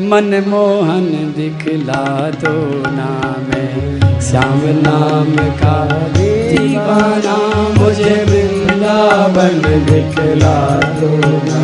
मन 0.00 0.44
मोहन 0.48 1.34
दिखला 1.36 2.30
दो 2.30 2.54
ना। 2.90 3.08
मैं 3.48 4.20
श्याम 4.20 4.60
नाम 4.78 5.34
का 5.58 5.76
दीवाना, 6.16 7.36
मुझे 7.78 8.14
वृंदावन 8.24 9.60
दिखला 9.84 10.56
दो 11.00 11.16
ना। 11.46 11.60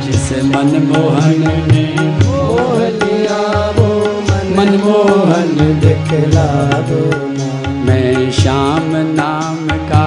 जिस 0.00 0.32
मन 0.44 0.70
मोहन 0.86 1.44
ने 1.72 1.86
मोह 2.24 2.78
लिया 2.78 3.42
वो 3.70 3.88
मनमोहन 4.56 5.80
दिखला 5.80 6.48
दो 6.82 7.04
ना। 7.26 7.49
मैं 7.80 8.30
श्याम 8.32 8.90
नाम 9.14 9.66
का 9.88 10.04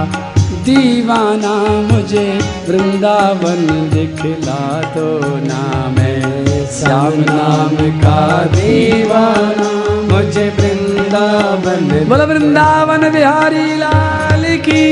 दीवाना 0.66 1.54
मुझे 1.88 2.26
वृंदावन 2.68 3.66
दिखला 3.90 4.62
दो 4.92 5.10
ना। 5.46 5.64
मैं 5.98 6.66
श्याम 6.72 7.20
नाम 7.22 7.76
का 8.02 8.20
दीवाना 8.54 9.70
मुझे 10.12 10.48
वृंदावन 10.60 11.90
बोला 12.10 12.26
वृंदावन 12.26 13.10
बिहारी 13.12 13.66
लाल 13.78 14.46
की। 14.68 14.86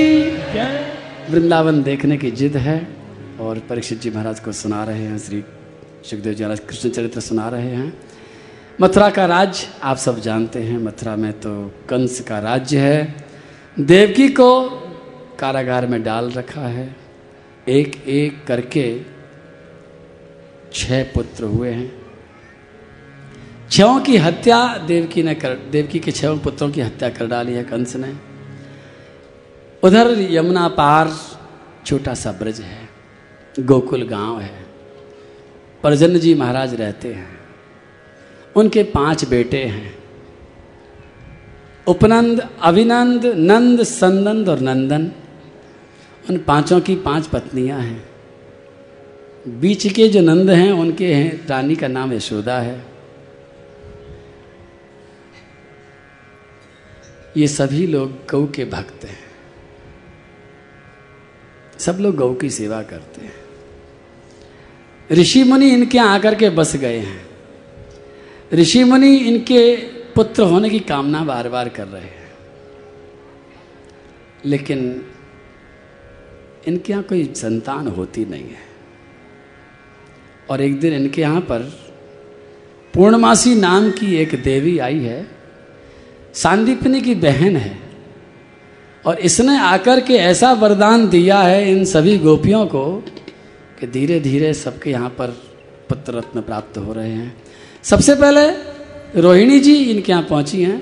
वृंदावन 1.32 1.82
देखने 1.84 2.18
की 2.18 2.32
जिद 2.34 2.58
है 2.58 2.78
और 3.40 3.60
परीक्षित 3.70 4.02
जी 4.02 4.10
महाराज 4.10 4.40
को 4.40 4.52
सुना 4.52 4.84
रहे 4.84 5.04
हैं 5.04 5.18
श्री 5.18 5.44
सुखदेव 6.10 6.34
जी 6.34 6.44
महाराज 6.44 6.60
कृष्ण 6.70 6.90
चरित्र 6.90 7.20
सुना 7.22 7.48
रहे 7.50 7.76
हैं। 7.76 7.94
मथुरा 8.80 9.10
का 9.10 9.26
राज्य 9.26 9.68
आप 9.84 9.98
सब 9.98 10.20
जानते 10.20 10.62
हैं, 10.64 10.78
मथुरा 10.78 11.16
में 11.16 11.32
तो 11.34 11.74
कंस 11.90 12.20
का 12.20 12.40
राज्य 12.40 12.80
है। 12.80 13.26
देवकी 13.80 14.28
को 14.30 14.70
कारागार 15.40 15.88
में 15.88 16.04
डाल 16.04 16.32
रखा 16.32 16.62
है। 16.62 16.96
एक 17.68 17.96
एक 18.08 18.46
करके 18.48 19.02
छह 20.74 21.04
पुत्र 21.04 21.44
हुए 21.44 21.70
हैं। 21.70 21.92
छहों 23.72 24.00
की 24.00 24.18
हत्या 24.18 24.78
देवकी 24.78 25.24
ने 25.24 25.36
कर, 25.36 25.54
देवकी 25.72 26.00
के 26.00 26.12
छहों 26.12 26.38
पुत्रों 26.38 26.70
की 26.72 26.82
हत्या 26.82 27.10
कर 27.10 27.28
डाली 27.28 27.54
है 27.54 27.64
कंस 27.64 27.96
ने। 27.96 28.14
उधर 29.84 30.16
यमुना 30.32 30.68
पार 30.68 31.12
छोटा 31.86 32.14
सा 32.14 32.32
ब्रज 32.32 32.62
है, 32.62 32.90
गोकुल 33.56 34.08
गाँव 34.08 34.40
है। 34.40 34.66
परजन 35.84 36.20
जी 36.20 36.34
महाराज 36.36 36.74
रहते 36.76 37.14
हैं। 37.14 37.41
उनके 38.56 38.84
पाँच 38.84 39.26
बेटे 39.26 39.64
हैं। 39.64 39.98
उपनंद 41.88 42.50
अभिनंद 42.62 43.26
नंद 43.26 43.84
संदंद 43.84 44.50
और 44.50 44.60
नंदन। 44.60 45.12
उन 46.30 46.38
पाँचों 46.38 46.82
की 46.82 46.96
पाँच 46.96 47.28
पत्नियाँ 47.28 47.80
हैं। 47.80 48.10
बीच 49.48 49.88
के 49.88 50.08
जो 50.08 50.22
नंद 50.22 50.50
हैं, 50.50 50.72
उनके 50.72 51.14
हैं, 51.14 51.48
रानी 51.48 51.76
का 51.76 51.88
नाम 51.88 52.14
यशोदा 52.14 52.60
है। 52.60 52.86
ये 57.38 57.48
सभी 57.48 57.88
लोग 57.88 58.12
गौ 58.12 58.48
के 58.48 58.66
भक्त 58.66 59.06
हैं। 59.06 59.20
सब 61.80 61.98
लोग 62.02 62.16
गौ 62.16 62.34
की 62.34 62.50
सेवा 62.50 62.82
करते 62.82 63.26
हैं। 63.26 63.34
ऋषि 65.12 65.44
मुनि 65.44 65.70
इनके 65.70 65.98
आकर 65.98 66.36
के 66.36 66.50
बस 66.50 66.76
गए 66.76 66.98
हैं। 66.98 67.31
ऋषि 68.54 68.84
मुनि 68.84 69.16
इनके 69.16 69.76
पुत्र 70.16 70.44
होने 70.44 70.70
की 70.70 70.80
कामना 70.80 71.24
बार 71.24 71.50
बार 71.50 71.70
कर 71.70 71.88
रहे 71.88 72.02
हैं। 72.02 72.32
लेकिन 74.46 75.06
इनके 76.68 76.94
यहाँ 76.94 77.04
कोई 77.04 77.34
संतान 77.36 77.88
होती 77.88 78.26
नहीं 78.26 78.44
है। 78.44 78.72
और 80.50 80.62
एक 80.62 80.80
दिन 80.80 80.94
इनके 80.94 81.22
यहाँ 81.22 81.42
पर 81.42 81.60
पूर्णमासी 82.94 83.56
नाम 83.56 83.92
की 83.92 84.16
एक 84.16 84.44
देवी 84.44 84.80
आई 84.80 85.00
है। 85.00 85.28
सांदीपनी 86.34 87.02
की 87.02 87.16
बहन 87.16 87.56
है। 87.56 87.80
और 89.06 89.20
इसने 89.20 89.58
आकर 89.60 90.00
के 90.00 90.14
ऐसा 90.14 90.52
वरदान 90.52 91.10
दिया 91.10 91.40
है 91.40 91.72
इन 91.72 91.86
सभी 91.86 92.18
गोपियों 92.18 92.68
को 92.68 93.04
कि 93.80 93.88
धीरे 93.88 94.20
धीरे 94.20 94.54
सबके 94.54 94.92
यहाँ 94.92 95.10
पर 95.10 95.28
पुत्र 95.90 96.14
रत्न 96.14 96.42
प्राप्त 96.42 96.78
हो 96.78 96.94
रहे 96.94 97.12
हैं। 97.12 97.51
सबसे 97.84 98.16
पहले 98.16 99.22
रोहिणी 99.22 99.60
जी 99.60 99.76
इनके 99.84 100.12
यहाँ 100.12 100.24
पहुँची 100.24 100.64
हैं। 100.64 100.82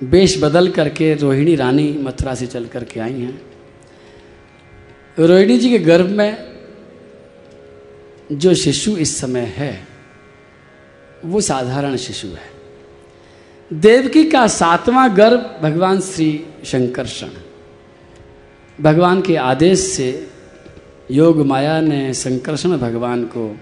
वेश 0.00 0.36
बदल 0.42 0.68
करके 0.68 1.14
रोहिणी 1.14 1.54
रानी 1.56 1.92
मथुरा 1.92 2.34
से 2.34 2.46
चल 2.46 2.66
करके 2.66 3.00
आई 3.00 3.12
हैं। 3.12 3.40
रोहिणी 5.18 5.58
जी 5.58 5.70
के 5.70 5.78
गर्भ 5.78 6.06
में 6.06 6.46
जो 8.32 8.54
शिशु 8.54 8.96
इस 8.96 9.16
समय 9.18 9.52
है, 9.56 9.86
वो 11.24 11.40
साधारण 11.40 11.96
शिशु 11.96 12.28
है। 12.28 12.54
देवकी 13.70 14.24
का 14.24 14.46
सातवां 14.46 15.16
गर्भ 15.16 15.58
भगवान 15.62 16.00
श्री 16.00 16.46
शंकरषण 16.64 17.28
भगवान 18.78 19.22
के 19.22 19.36
आदेश 19.36 19.78
से 19.78 20.28
योग 21.10 21.40
माया 21.46 21.80
ने 21.80 22.14
शंकरषण 22.14 22.76
भगवान 22.78 23.24
को 23.24 23.56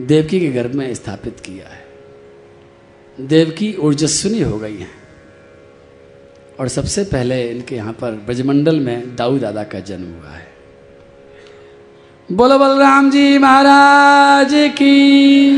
देवकी 0.00 0.40
के 0.40 0.48
गर्भ 0.48 0.74
में 0.74 0.94
स्थापित 0.94 1.40
किया 1.40 1.72
है। 1.72 1.86
देवकी 3.20 3.74
ऊर्जस्विनी 3.74 4.40
हो 4.40 4.58
गई 4.58 4.76
हैं। 4.76 4.90
और 6.60 6.68
सबसे 6.68 7.04
पहले 7.04 7.50
इनके 7.50 7.76
यहाँ 7.76 7.92
पर 7.92 8.10
ब्रजमंडल 8.10 8.80
में 8.80 9.16
दाऊ 9.16 9.38
दादा 9.38 9.64
का 9.64 9.80
जन्म 9.80 10.20
हुआ 10.20 10.30
है। 10.30 10.48
बोलो 12.32 12.58
बलराम 12.58 13.10
जी 13.10 13.38
महाराज 13.38 14.50
की, 14.52 15.50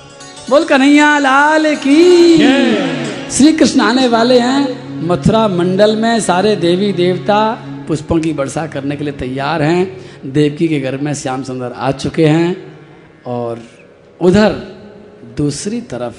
बोल 0.50 0.64
कन्हैया 0.64 1.18
लाल 1.18 1.76
की। 1.76 2.38
श्री 3.30 3.52
कृष्ण 3.52 3.80
आने 3.80 4.08
वाले 4.08 4.38
हैं। 4.38 4.88
मथुरा 5.06 5.48
मंडल 5.48 5.96
में 5.96 6.20
सारे 6.20 6.56
देवी 6.56 6.92
देवता 6.92 7.58
पुष्पों 7.88 8.20
की 8.20 8.32
वर्षा 8.32 8.66
करने 8.66 8.96
के 8.96 9.04
लिए 9.04 9.12
तैयार 9.12 9.62
हैं। 9.62 10.00
देवकी 10.26 10.68
के 10.68 10.80
घर 10.80 10.96
में 10.96 11.14
श्याम 11.14 11.42
सुंदर 11.42 11.72
आ 11.72 11.90
चुके 11.90 12.26
हैं 12.26 12.78
और 13.26 13.62
उधर 14.20 14.77
दूसरी 15.38 15.80
तरफ़, 15.80 16.16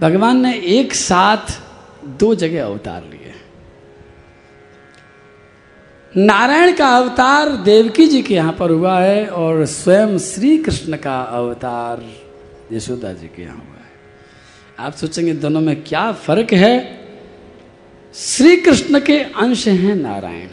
भगवान 0.00 0.40
ने 0.40 0.58
एक 0.58 0.94
साथ 0.94 1.60
दो 2.04 2.34
जगह 2.34 2.64
अवतार 2.64 3.02
लिए। 3.02 3.34
नारायण 6.16 6.76
का 6.76 6.88
अवतार 6.88 7.48
देवकी 7.48 8.06
जी 8.06 8.22
के 8.22 8.34
यहाँ 8.34 8.52
पर 8.52 8.70
हुआ 8.70 9.00
है 9.00 9.26
और 9.26 9.64
स्वयं 9.66 10.18
श्री 10.18 10.58
कृष्ण 10.58 10.96
का 10.96 11.20
अवतार 11.20 12.04
यशोदा 12.72 13.12
जी 13.12 13.26
के 13.26 13.42
यहाँ 13.42 13.56
हुआ 13.56 13.84
है। 13.84 13.90
आप 14.78 14.92
सोचेंगे, 14.92 15.32
दोनों 15.32 15.60
में 15.60 15.84
क्या 15.84 16.12
फ़र्क 16.12 16.52
है? 16.52 16.98
श्री 18.14 18.56
कृष्ण 18.56 19.00
के 19.00 19.18
अंश 19.18 19.68
हैं 19.68 19.94
नारायण। 19.94 20.48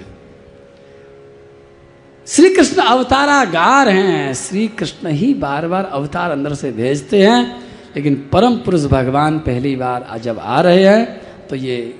श्री 2.27 2.49
कृष्ण 2.55 2.81
अवतारागार 2.81 3.89
हैं 3.89 4.33
श्री 4.33 4.67
कृष्ण 4.67 5.07
ही 5.07 5.33
बार 5.33 5.67
बार 5.67 5.85
अवतार 5.85 6.31
अंदर 6.31 6.53
से 6.53 6.71
भेजते 6.71 7.27
हैं। 7.27 7.64
लेकिन 7.95 8.29
परम 8.33 8.55
पुरुष 8.57 8.83
भगवान 8.83 9.39
पहली 9.39 9.75
बार 9.75 10.19
जब 10.19 10.39
आ 10.39 10.61
रहे 10.61 10.83
हैं 10.83 11.21
तो 11.47 11.55
ये 11.55 11.99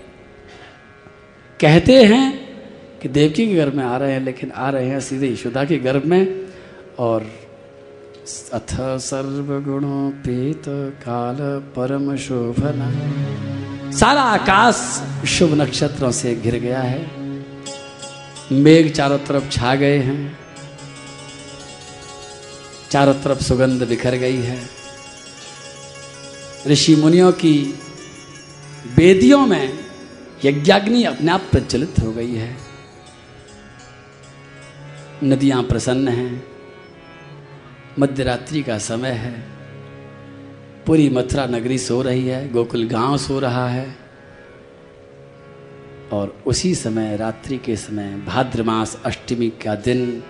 कहते 1.62 2.04
हैं 2.04 2.46
कि 3.02 3.10
देवकी 3.10 3.48
के 3.48 3.56
घर 3.56 3.70
में 3.70 3.84
आ 3.84 3.98
रहे 3.98 4.12
हैं, 4.12 4.22
लेकिन 4.22 4.52
आ 4.52 4.70
रहे 4.70 4.88
हैं 4.88 5.00
सीधे 5.00 5.28
यशोदा 5.28 5.64
के 5.64 5.78
गर्भ 5.78 6.06
में। 6.06 6.46
और 7.00 7.32
अथ 8.54 9.00
सर्वगुणोपेत 9.00 10.64
काल 11.06 11.38
परम 11.76 12.16
शोभना। 12.16 12.90
सारा 13.92 14.22
आकाश 14.22 14.76
शुभ 15.28 15.54
नक्षत्रों 15.54 16.12
से 16.12 16.36
घिर 16.36 16.56
गया 16.56 16.82
है। 16.82 17.06
मेघ 18.52 18.92
चारों 18.92 19.18
तरफ़ 19.18 19.50
छा 19.50 19.76
गए 19.76 19.98
हैं। 19.98 20.40
चारों 22.92 23.14
तरफ़ 23.14 23.44
सुगंध 23.44 23.88
बिखर 23.90 24.16
गई 24.16 24.42
है। 24.42 24.75
ऋषि 26.68 26.96
मुनियों 26.96 27.32
की 27.32 27.80
वेदियों 28.98 29.46
में 29.48 29.80
यज्ञाग्नि 30.46 31.04
अपने 31.04 31.32
आप 31.32 31.42
प्रचलित 31.52 32.00
हो 32.00 32.12
गई 32.12 32.34
है। 32.36 32.58
नदियाँ 35.24 35.64
प्रसन्न 35.64 36.08
हैं, 36.08 36.44
मध्यरात्रि 38.00 38.64
का 38.64 38.78
समय 38.78 39.10
है, 39.10 39.44
पूरी 40.86 41.10
मथुरा 41.10 41.46
नगरी 41.46 41.78
सो 41.78 42.02
रही 42.02 42.28
है, 42.28 42.52
गोकुल 42.52 42.88
गाँव 42.88 43.18
सो 43.18 43.40
रहा 43.40 43.70
है, 43.70 43.96
और 46.12 46.38
उसी 46.46 46.76
समय, 46.76 47.18
रात्रि 47.18 47.58
के 47.58 47.76
समय, 47.76 48.16
भाद्र 48.28 48.64
मास, 48.64 49.02
अष्टमी 49.06 49.50
का 49.50 49.76
दिन, 49.76 50.24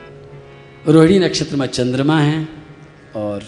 रोहिणी 0.87 1.19
नक्षत्र 1.19 1.55
में 1.55 1.67
चंद्रमा 1.67 2.19
है, 2.19 2.47
और 3.15 3.43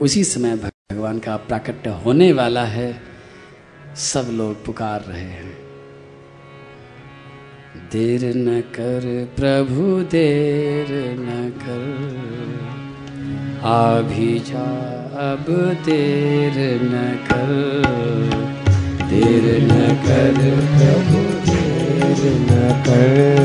उसी 0.00 0.24
समय 0.24 0.56
भगवान 0.92 1.18
का 1.18 1.36
प्राकट्य 1.36 1.90
होने 1.90 2.32
वाला 2.32 2.64
है, 2.64 3.00
सब 3.96 4.28
लोग 4.32 4.64
पुकार 4.64 5.00
रहे 5.00 5.20
हैं। 5.20 5.56
देर 7.92 8.36
न 8.36 8.60
कर 8.60 9.28
प्रभु, 9.36 10.02
देर 10.04 10.86
न 11.18 11.50
कर। 11.56 12.04
आ 13.64 14.00
भी 14.00 14.38
जा, 14.38 14.64
अब 15.32 15.46
देर 15.84 16.82
न 16.82 17.18
कर। 17.32 17.72
देर 19.08 19.62
न 19.62 19.96
कर 20.06 20.34
प्रभु, 20.76 21.50
देर 21.50 22.32
न 22.40 22.82
कर। 22.86 23.44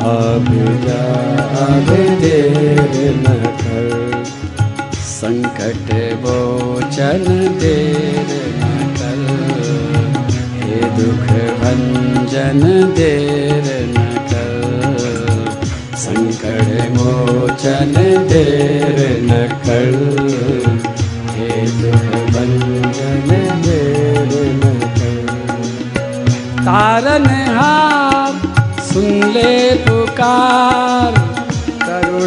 अब 0.00 0.44
जा, 0.86 1.24
अब 1.66 2.20
देर 2.20 3.16
न 3.16 3.56
कर। 3.56 4.11
संकट 5.22 5.90
मोचन 6.22 7.24
देर 7.58 8.30
न 8.60 8.86
कर 8.96 9.20
हे 10.62 10.78
दुख 10.96 11.28
भंजन 11.60 12.62
देर 12.96 13.68
न 13.90 14.06
कर 14.30 14.96
संकट 16.04 16.72
मोचन 16.96 17.94
देर 18.32 18.98
न 19.28 19.38
कर 19.66 19.94
हे 21.36 21.60
दुख 21.78 22.10
भंजन 22.34 23.30
देर 23.66 24.34
न 24.64 24.74
कर 24.98 25.30
तारन 26.64 27.30
हार 27.58 28.42
सुन 28.92 29.30
ले 29.36 29.54
पुकार 29.86 31.20
अब 31.92 32.22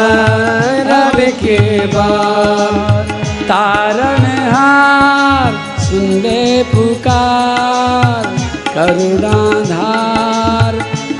अब 0.93 1.19
के 1.41 1.59
बाद। 1.87 3.11
तारण 3.49 4.25
हार 4.53 5.53
सुन 5.81 6.07
ले 6.23 6.63
पुकार, 6.73 8.23
करुणाधार 8.75 10.75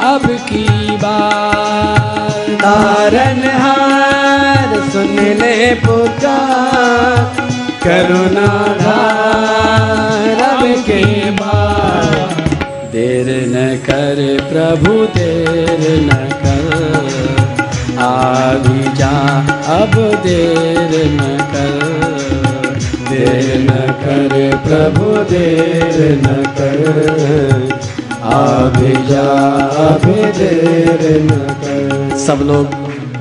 अब 0.05 0.25
की 0.49 0.67
बार 0.97 2.57
तारन 2.63 3.43
हार 3.57 4.71
सुन 4.93 5.15
ले 5.41 5.57
पुकार 5.85 7.38
करुणाधार 7.89 10.43
अब 10.43 10.83
के 10.83 11.31
बाद 11.31 12.41
देर 12.93 13.49
न 13.49 13.77
कर 13.77 14.41
प्रभु, 14.53 15.07
देर 15.07 16.01
न 16.01 16.17
कर। 16.17 16.39
आ 17.99 18.55
भी 18.55 18.97
जा, 18.97 19.39
अब 19.83 19.91
देर 20.27 21.13
न 21.13 21.39
कर। 21.53 22.79
देर 23.11 23.61
न 23.61 23.71
कर 24.05 24.57
प्रभु, 24.67 25.25
देर 25.25 26.21
न 26.23 26.45
कर। 26.59 26.83
अभी 28.23 29.07
जा 29.07 29.29
अभी 29.87 30.13
देर 30.13 31.23
न 31.23 31.29
कर। 31.29 32.17
सब 32.17 32.39
लोग 32.43 32.67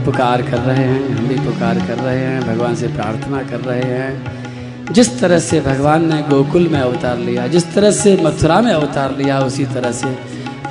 पुकार 0.06 0.42
कर 0.42 0.58
रहे 0.58 0.78
हैं, 0.78 1.18
हम 1.18 1.28
भी 1.28 1.36
पुकार 1.36 1.76
कर 1.76 2.04
रहे 2.04 2.18
हैं, 2.18 2.42
भगवान 2.42 2.76
से 2.76 2.88
प्रार्थना 2.88 3.44
कर 3.44 3.60
रहे 3.60 3.82
हैं। 3.82 4.47
जिस 4.92 5.20
तरह 5.20 5.40
से 5.40 5.62
भगवान 5.62 6.14
ने 6.14 6.22
गोकुल 6.30 6.68
में 6.68 6.80
अवतार 6.80 7.18
लिया, 7.18 7.48
जिस 7.48 7.74
तरह 7.74 7.92
से 7.92 8.18
मथुरा 8.24 8.62
में 8.62 8.74
अवतार 8.74 9.18
लिया, 9.18 9.40
उसी 9.40 9.66
तरह 9.66 9.92
से 9.92 10.08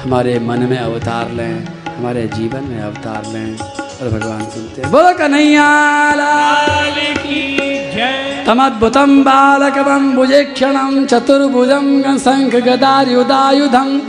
हमारे 0.02 0.38
मन 0.38 0.58
में 0.70 0.78
अवतार 0.78 1.30
लें, 1.32 1.66
हमारे 1.96 2.28
जीवन 2.28 2.64
में 2.64 2.82
अवतार 2.82 3.26
लें 3.32 3.56
और 3.56 4.08
भगवान 4.08 4.50
सुनते 4.50 4.82
हैं। 4.82 4.90
बोलो 4.90 5.12
कन्हैया 5.18 6.14
लाल 6.14 6.90
की 7.18 7.56
जय 7.96 8.44
तमद्भुतं 8.46 9.24
बालकवं 9.24 10.16
भुजेक्षणं 10.16 11.06
चतुर्भुजं 11.12 12.18
शङ्ख 12.18 12.54
गदायुधायुधं 12.66 14.00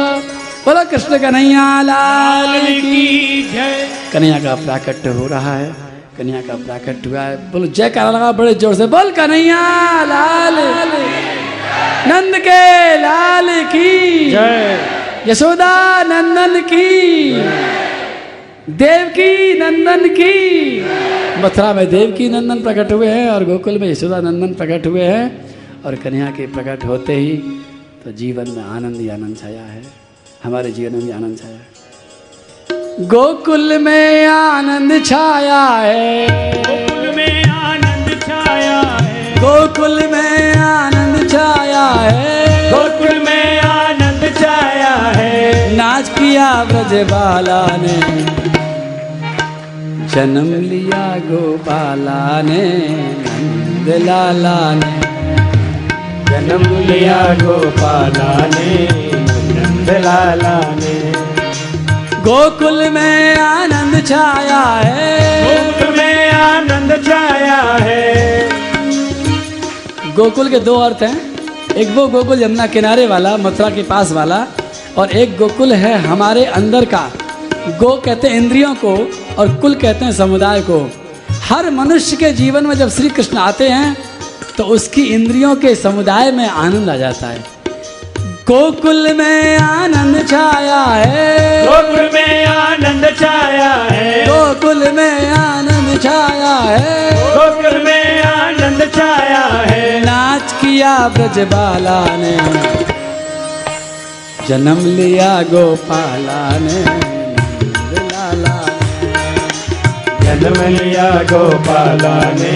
बोलो 0.65 0.83
कृष्ण 0.91 1.17
कन्हैया 1.17 1.81
लाल 1.81 2.81
की 2.81 3.43
जय। 3.53 3.89
कन्हैया 4.13 4.39
का 4.39 4.55
प्राकट्य 4.65 5.09
हो 5.09 5.27
रहा 5.27 5.55
है 5.55 5.75
कन्या 6.17 6.41
का 6.41 6.55
प्राकट 6.65 7.07
हुआ 7.07 7.21
है। 7.21 7.51
बोलो 7.51 7.67
जय 7.67 7.89
करा 7.89 8.11
लगा 8.11 8.31
बड़े 8.31 8.55
ज़ोर 8.55 8.75
से 8.75 8.87
बोल 8.87 9.11
कन्हैया 9.11 10.03
लाल। 10.03 10.55
नंद 12.09 12.37
के 12.37 13.01
लाल 13.01 13.63
की। 13.63 14.31
जय। 14.31 14.79
यशोदा 15.27 16.03
नंदन 16.03 16.61
की। 16.61 17.31
देवकी 18.69 19.59
नंदन 19.59 20.07
की। 20.09 20.81
मथुरा 21.41 21.73
में 21.73 21.89
देवकी 21.89 22.29
नंदन 22.29 22.61
प्रकट 22.61 22.91
हुए 22.91 23.07
हैं 23.07 23.29
और 23.29 23.43
गोकुल 23.45 23.77
में 23.79 23.87
यशोदा 23.89 24.19
नंदन 24.21 24.53
प्रकट 24.53 24.87
हुए 24.87 25.03
हैं 25.03 25.25
और 25.85 25.95
कन्या 25.95 26.29
के 26.31 26.47
प्रकट 26.47 26.85
होते 26.85 27.13
ही 27.13 27.35
तो 28.05 28.11
जीवन 28.11 28.49
में 28.49 28.63
आनंद 28.63 28.95
ही 28.95 29.09
आनंद 29.09 29.37
छाया 29.37 29.61
है। 29.61 29.81
हमारे 30.43 30.71
जीवन 30.71 30.93
में 30.93 31.03
भी 31.05 31.11
आनंद 31.11 31.37
छाया 31.37 31.53
है। 31.53 33.07
गोकुल 33.07 33.77
में 33.77 34.25
आनंद 34.27 35.03
छाया 35.05 35.61
है। 35.83 36.09
गोकुल 36.57 37.13
में 37.13 37.45
आनंद 37.45 38.09
छाया 38.23 38.79
है। 38.81 39.35
गोकुल 39.41 40.01
में 40.07 40.55
आनंद 40.55 41.29
छाया 41.29 41.85
है। 41.85 42.71
गोकुल 42.71 43.19
में 43.19 43.59
आनंद 43.61 44.33
छाया 44.41 44.95
है। 45.17 45.75
नाच 45.77 46.09
किया 46.09 46.49
ब्रजबाला 46.63 47.65
ने। 47.77 48.54
जन्म 50.15 50.53
लिया 50.61 51.17
गोपाला 51.17 52.41
ने 52.41 52.63
नंद 53.23 53.89
लाला 54.03 54.73
ने। 54.73 54.93
जन्म 56.29 56.63
लिया 56.87 57.33
गोपाला 57.33 58.47
ने 58.47 58.87
नंद 59.55 59.89
लाला 59.89 60.59
ने। 60.75 61.11
गोकुल 62.19 62.89
में 62.89 63.35
आनंद 63.35 64.07
छाया 64.07 64.63
है। 64.85 65.43
गोकुल 65.43 65.97
में 65.97 66.31
आनंद 66.31 67.03
छाया 67.07 67.61
है। 67.81 68.49
गोकुल 70.15 70.49
के 70.49 70.59
दो 70.59 70.75
अर्थ 70.75 71.03
हैं। 71.03 71.21
एक 71.75 71.89
वो 71.89 72.07
गोकुल 72.07 72.43
यमुना 72.43 72.67
किनारे 72.67 73.07
वाला 73.07 73.37
मथुरा 73.37 73.69
के 73.69 73.83
पास 73.83 74.11
वाला 74.11 74.47
और 74.97 75.11
एक 75.11 75.37
गोकुल 75.37 75.73
है 75.73 75.97
हमारे 76.07 76.45
अंदर 76.45 76.85
का। 76.85 77.11
गो 77.67 77.95
कहते 77.95 78.27
हैं 78.27 78.37
इंद्रियों 78.37 78.73
को 78.75 78.95
और 79.39 79.53
कुल 79.55 79.75
कहते 79.75 80.05
हैं 80.05 80.11
समुदाय 80.11 80.61
को। 80.61 80.79
हर 81.43 81.69
मनुष्य 81.71 82.15
के 82.15 82.31
जीवन 82.33 82.65
में 82.65 82.75
जब 82.75 82.89
श्री 82.89 83.09
कृष्ण 83.09 83.37
आते 83.37 83.69
हैं 83.69 83.95
तो 84.57 84.63
उसकी 84.63 85.03
इंद्रियों 85.13 85.55
के 85.55 85.73
समुदाय 85.75 86.31
में 86.31 86.47
आनंद 86.47 86.89
आ 86.89 86.95
जाता 86.95 87.27
है। 87.27 87.43
गोकुल 88.47 89.13
में 89.13 89.57
आनंद 89.57 90.27
छाया 90.27 90.83
है। 90.83 91.65
गोकुल 91.65 92.09
में 92.13 92.45
आनंद 92.45 93.05
छाया 93.19 93.71
है। 93.91 94.25
गोकुल 94.25 94.91
में 94.91 95.31
आनंद 95.31 95.99
छाया 96.01 96.53
है। 96.53 97.11
गोकुल 97.35 97.81
में 97.83 98.21
आनंद 98.23 98.91
छाया 98.95 99.43
है। 99.69 99.99
नाच 100.05 100.51
किया 100.51 100.97
ब्रजबाला 101.07 101.99
ने। 102.15 102.37
जन्म 104.47 104.85
लिया 104.87 105.41
गोपाला 105.41 106.41
ने। 106.59 107.14
जन्म 110.41 110.61
लिया 110.67 111.09
गोपाला 111.31 112.15
ने 112.39 112.55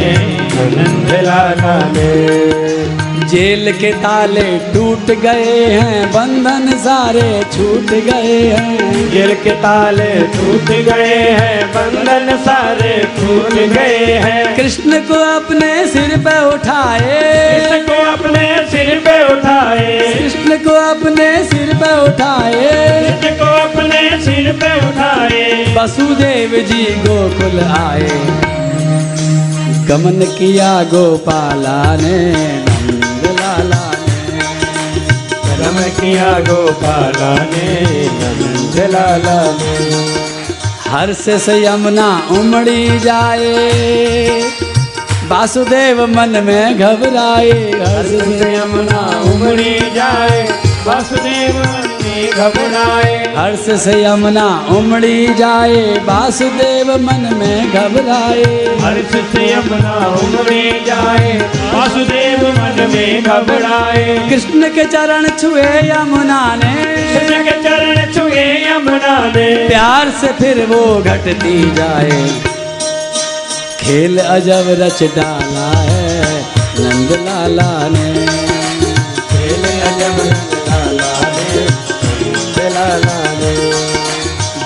आनंद 0.64 1.12
लाला 1.26 1.78
ने। 1.92 3.09
जेल 3.28 3.72
के 3.74 3.92
ताले 3.92 4.58
टूट 4.58 5.12
गए 5.20 5.66
हैं 5.66 6.12
बंधन 6.12 6.78
सारे 6.78 7.46
छूट 7.58 7.92
गए 7.92 8.42
हैं। 8.42 9.12
जेल 9.12 9.34
के 9.34 9.50
ताले 9.50 10.20
टूट 10.20 10.70
गए 10.72 11.16
हैं 11.16 11.68
बंधन 11.68 12.38
सारे 12.38 13.08
टूट 13.18 13.54
गए 13.54 14.06
हैं। 14.06 14.56
कृष्ण 14.56 15.00
को 15.00 15.14
अपने 15.14 15.88
सिर 15.88 16.18
पे 16.18 16.46
उठाए। 16.46 17.60
कृष्ण 17.70 17.88
को 17.88 18.12
अपने 18.12 18.70
सिर 18.72 19.02
पे 19.06 19.24
उठाए। 19.34 20.14
कृष्ण 20.20 20.58
को 20.58 20.70
अपने 20.70 21.44
सिर 21.44 21.74
पे 21.74 22.06
उठाए। 22.06 23.04
कृष्ण 23.04 23.38
को 23.38 23.46
अपने 23.46 24.26
सिर 24.26 24.52
पे 24.54 24.76
उठाए। 24.88 25.76
वसुदेव 25.78 26.66
जी 26.68 26.84
गोकुल 26.84 27.60
आए। 27.60 28.10
गमन 29.88 30.26
किया 30.40 30.84
गोपाला 30.84 31.98
ने। 32.02 32.59
किया 35.90 36.32
गोपाला 36.40 37.34
ने 37.46 37.68
नंद 38.14 38.78
लाला 38.92 39.40
ने 39.58 39.74
हर्ष 40.90 41.26
से 41.42 41.56
यमुना 41.66 42.08
उमड़ी 42.32 43.00
जाए, 43.00 44.42
वासुदेव 45.28 46.02
मन 46.08 46.42
में 46.44 46.78
घबराए। 46.78 47.52
हर 47.82 48.08
से 48.08 48.56
यमुना 48.56 49.02
उमड़ी 49.32 49.74
जाए 49.96 50.69
वासुदेव 50.88 51.58
मन 51.60 51.88
में 52.04 52.30
घबराए। 52.32 53.16
हर्ष 53.38 53.66
से 53.84 53.94
यमुना 54.04 54.46
उमड़ी 54.70 55.34
जाए 55.34 55.82
वासुदेव 56.06 56.92
मन 57.02 57.30
में 57.38 57.72
घबराए। 57.72 58.44
हर्ष 58.80 59.12
से 59.32 59.44
यमुना 59.54 59.94
उमड़ी 60.22 60.64
जाए 60.86 61.34
वासुदेव 61.74 62.48
मन 62.50 62.88
में 62.94 63.24
घबराए। 63.24 64.30
कृष्ण 64.30 64.70
के 64.70 64.84
चरण 64.86 65.30
छुए 65.30 65.68
यमुना 65.90 66.42
ने। 66.56 66.74
कृष्ण 67.14 67.44
के 67.44 67.56
चरण 67.64 68.14
छुए 68.14 68.46
यमुना 68.68 69.18
ने। 69.36 69.48
प्यार 69.68 70.10
से 70.22 70.28
फिर 70.28 70.66
वो 70.66 70.84
घटती 71.04 71.72
जाए। 71.72 72.28
खेल 73.80 74.18
अजब 74.20 74.76
रच 74.80 75.04
डाला 75.16 75.70
है 75.80 76.42
नंद 76.80 77.12
लाला 77.12 77.72
ने। 77.90 78.09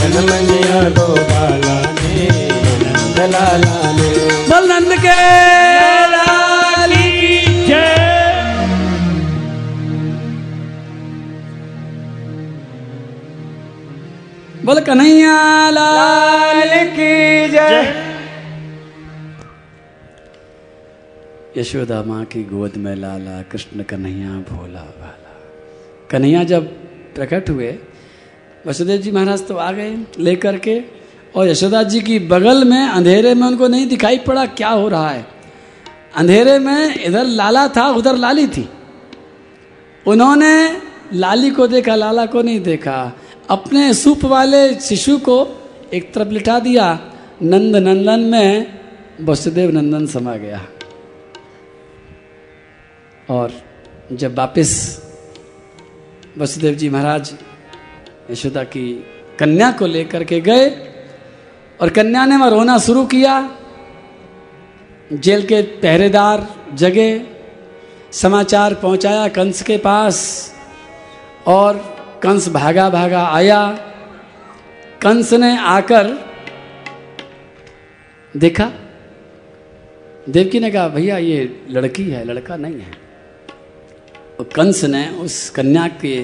जन्म 0.00 0.52
लिया 0.52 0.88
गोपाला 0.88 1.80
ने, 1.80 2.28
नंद 2.78 3.34
लाला 3.34 3.92
ने। 3.92 4.08
बोल 4.48 4.72
नंद 4.72 4.98
के। 4.98 5.67
बोल 14.68 14.80
कन्हैया 14.84 15.34
लाल 15.70 16.72
की 16.92 17.12
जय। 17.48 17.76
यशोदा 21.56 22.02
माँ 22.02 22.24
की 22.24 22.42
गोद 22.44 22.76
में 22.76 22.94
लाला 22.94 23.40
कृष्ण 23.42 23.82
कन्हैया 23.82 24.32
भोला 24.50 24.82
भाला। 24.98 25.32
कन्हैया 26.10 26.42
जब 26.44 26.66
प्रकट 27.14 27.48
हुए 27.50 27.70
वसुदेव 28.66 29.00
जी 29.00 29.10
महाराज 29.10 29.46
तो 29.48 29.56
आ 29.56 29.70
गए 29.72 29.96
लेकर 30.18 30.58
के 30.58 30.76
और 31.34 31.48
यशोदा 31.48 31.82
जी 31.84 32.00
की 32.00 32.18
बगल 32.28 32.64
में 32.64 32.82
अंधेरे 32.82 33.32
में 33.34 33.46
उनको 33.46 33.68
नहीं 33.68 33.86
दिखाई 33.88 34.18
पड़ा 34.26 34.44
क्या 34.52 34.68
हो 34.70 34.88
रहा 34.88 35.08
है। 35.10 35.24
अंधेरे 36.16 36.58
में 36.58 37.04
इधर 37.04 37.24
लाला 37.40 37.66
था 37.68 37.86
उधर 37.96 38.16
लाली 38.16 38.46
थी। 38.48 38.68
उन्होंने 40.06 40.52
लाली 41.14 41.50
को 41.50 41.66
देखा 41.66 41.94
लाला 41.94 42.26
को 42.26 42.42
नहीं 42.42 42.60
देखा। 42.60 42.98
अपने 43.50 43.94
सूप 43.94 44.24
वाले 44.24 44.74
शिशु 44.74 45.18
को 45.18 45.36
एक 45.94 46.14
तरफ़ 46.14 46.28
लिटा 46.28 46.58
दिया। 46.58 47.12
नंद 47.42 47.76
नंदन 47.76 48.20
में 48.20 48.80
वसुदेव 49.20 49.70
नंदन 49.70 50.06
समा 50.06 50.36
गया। 50.36 50.66
और 53.30 53.52
जब 54.12 54.38
वापस 54.38 54.70
वसुदेव 56.38 56.74
जी 56.74 56.88
महाराज 56.88 57.34
यशोदा 58.30 58.64
की 58.64 59.04
कन्या 59.38 59.70
को 59.72 59.86
लेकर 59.86 60.24
के 60.24 60.40
गए 60.40 60.68
और 61.80 61.88
कन्या 61.88 62.24
ने 62.26 62.36
वहाँ 62.36 62.50
रोना 62.50 62.78
शुरू 62.78 63.06
किया। 63.06 63.56
जेल 65.12 65.46
के 65.46 65.62
पहरेदार 65.62 66.46
जगे, 66.74 67.26
समाचार 68.12 68.74
पहुँचाया 68.74 69.28
कंस 69.28 69.62
के 69.62 69.76
पास 69.76 70.52
और 71.46 71.97
कंस 72.22 72.48
भागा 72.48 72.90
भागा 72.90 73.26
आया। 73.26 73.78
कंस 75.02 75.32
ने 75.32 75.58
आकर 75.58 76.30
देखा। 78.36 78.72
देवकी 80.28 80.60
ने 80.60 80.70
कहा, 80.70 80.88
भैया, 80.88 81.18
ये 81.18 81.66
लड़की 81.70 82.10
है, 82.10 82.24
लड़का 82.24 82.56
नहीं 82.56 82.74
है। 82.74 83.08
कंस 84.40 84.84
ने 84.84 85.08
उस 85.08 85.50
कन्या 85.50 85.88
के 85.88 86.22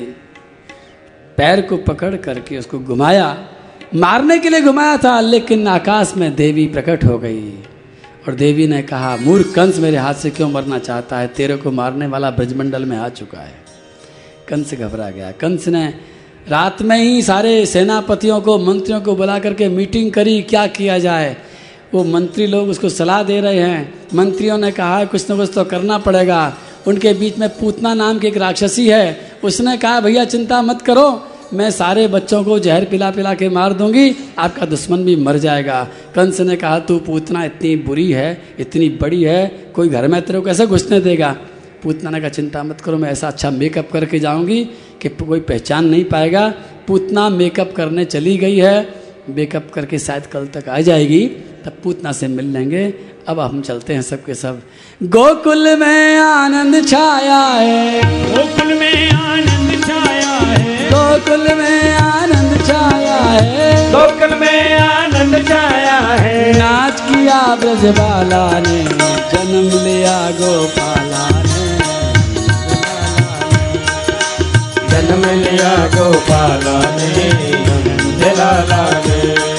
पैर 1.36 1.60
को 1.60 1.76
पकड़ 1.76 2.16
करके 2.16 2.58
उसको 2.58 2.78
घुमाया। 2.78 3.48
मारने 3.94 4.38
के 4.38 4.48
लिए 4.48 4.60
घुमाया 4.60 4.96
था, 4.96 5.20
लेकिन 5.20 5.68
आकाश 5.68 6.14
में 6.16 6.34
देवी 6.34 6.66
प्रकट 6.66 7.04
हो 7.04 7.18
गई। 7.18 7.50
और 8.28 8.34
देवी 8.34 8.66
ने 8.66 8.82
कहा, 8.82 9.16
मूर्ख 9.16 9.54
कंस, 9.54 9.78
मेरे 9.78 9.96
हाथ 9.96 10.14
से 10.14 10.30
क्यों 10.30 10.50
मरना 10.50 10.78
चाहता 10.78 11.18
है? 11.18 11.28
तेरे 11.28 11.56
को 11.56 11.70
मारने 11.70 12.06
वाला 12.06 12.30
ब्रजमंडल 12.30 12.84
में 12.84 12.96
आ 12.96 13.08
चुका 13.08 13.38
है। 13.38 13.63
कंस 14.48 14.74
घबरा 14.74 15.10
गया। 15.10 15.30
कंस 15.30 15.68
ने 15.68 15.94
रात 16.48 16.82
में 16.82 16.98
ही 16.98 17.22
सारे 17.22 17.66
सेनापतियों 17.66 18.40
को, 18.40 18.58
मंत्रियों 18.58 19.00
को 19.00 19.16
बुला 19.16 19.38
करके 19.38 19.68
मीटिंग 19.68 20.12
करी, 20.12 20.42
क्या 20.42 20.66
किया 20.66 20.98
जाए? 20.98 21.36
वो 21.94 22.04
मंत्री 22.04 22.46
लोग 22.46 22.68
उसको 22.68 22.88
सलाह 22.88 23.22
दे 23.22 23.40
रहे 23.40 23.58
हैं। 23.58 23.94
मंत्रियों 24.14 24.58
ने 24.58 24.70
कहा, 24.70 25.04
कुछ 25.04 25.30
ना 25.30 25.36
कुछ 25.36 25.50
तो 25.54 25.64
करना 25.64 25.98
पड़ेगा। 25.98 26.56
उनके 26.86 27.12
बीच 27.12 27.38
में 27.38 27.48
पूतना 27.48 27.94
नाम 27.94 28.18
की 28.18 28.26
एक 28.26 28.36
राक्षसी 28.36 28.88
है। 28.88 29.20
उसने 29.44 29.76
कहा, 29.76 30.00
भैया, 30.00 30.24
चिंता 30.24 30.62
मत 30.62 30.82
करो। 30.82 31.26
मैं 31.52 31.70
सारे 31.70 32.08
बच्चों 32.08 32.44
को 32.44 32.58
जहर 32.58 32.84
पिला 32.84 33.10
पिला 33.10 33.34
के 33.34 33.48
मार 33.48 33.72
दूँगी। 33.72 34.16
आपका 34.38 34.66
दुश्मन 34.66 35.04
भी 35.04 35.16
मर 35.16 35.38
जाएगा। 35.38 35.88
कंस 36.14 36.40
ने 36.40 36.56
कहा, 36.56 36.78
तू 36.78 36.98
पूतना 36.98 37.44
इतनी 37.44 37.76
बुरी 37.76 38.12
है, 38.12 38.42
इतनी 38.60 38.88
बड़ी 38.88 39.22
है, 39.22 39.66
कोई 39.74 39.88
घर 39.88 40.08
में 40.08 40.22
तेरे 40.22 40.38
को 40.38 40.44
कैसे 40.44 40.66
घुसने 40.66 41.00
देगा? 41.00 41.36
पूतना 41.84 42.18
कहा 42.20 42.28
चिंता 42.28 42.62
मत 42.62 42.80
करो 42.80 42.98
मैं 42.98 43.10
ऐसा 43.10 43.28
अच्छा 43.28 43.50
मेकअप 43.50 43.90
करके 43.92 44.18
जाऊँगी 44.18 44.64
कि 45.02 45.08
कोई 45.08 45.40
पहचान 45.40 45.84
नहीं 45.84 46.04
पाएगा। 46.04 46.48
पूतना 46.86 47.28
मेकअप 47.30 47.72
करने 47.76 48.04
चली 48.04 48.36
गई 48.36 48.58
है। 48.58 48.76
मेकअप 49.30 49.70
करके 49.74 49.98
शायद 49.98 50.26
कल 50.26 50.46
तक 50.46 50.68
आ 50.68 50.80
जाएगी 50.80 51.26
तब 51.64 51.76
पूतना 51.84 52.12
से 52.12 52.28
मिल 52.28 52.46
लेंगे। 52.46 52.84
अब 53.28 53.40
हम 53.40 53.60
चलते 53.60 53.94
हैं 53.94 54.02
सबके 54.02 54.34
सब। 54.34 54.62
गोकुल 55.02 55.76
में 55.76 56.18
आनंद 56.18 56.88
छाया 56.88 57.38
है। 57.38 58.02
गोकुल 58.32 58.74
में 58.74 59.10
आनंद 59.10 59.84
छाया 59.84 60.34
है। 60.50 60.90
गोकुल 60.90 61.46
में 61.54 61.92
आनंद 61.92 62.66
छाया 62.66 63.16
है। 63.16 63.70
गोकुल 63.92 64.38
में 64.40 64.78
आनंद 64.78 65.46
छाया 65.48 65.98
है। 66.20 66.52
नाच 66.58 67.00
किया 67.00 67.40
ब्रजबाला 67.56 68.46
ने 68.58 68.82
जन्म 69.32 69.70
लिया 69.84 70.18
गोपाला 70.40 71.03
जन्म 74.94 75.24
लिया 75.38 75.70
गोपाला 75.94 76.76
ने 76.90 77.08
जलाला 78.20 78.82
ने। 79.06 79.53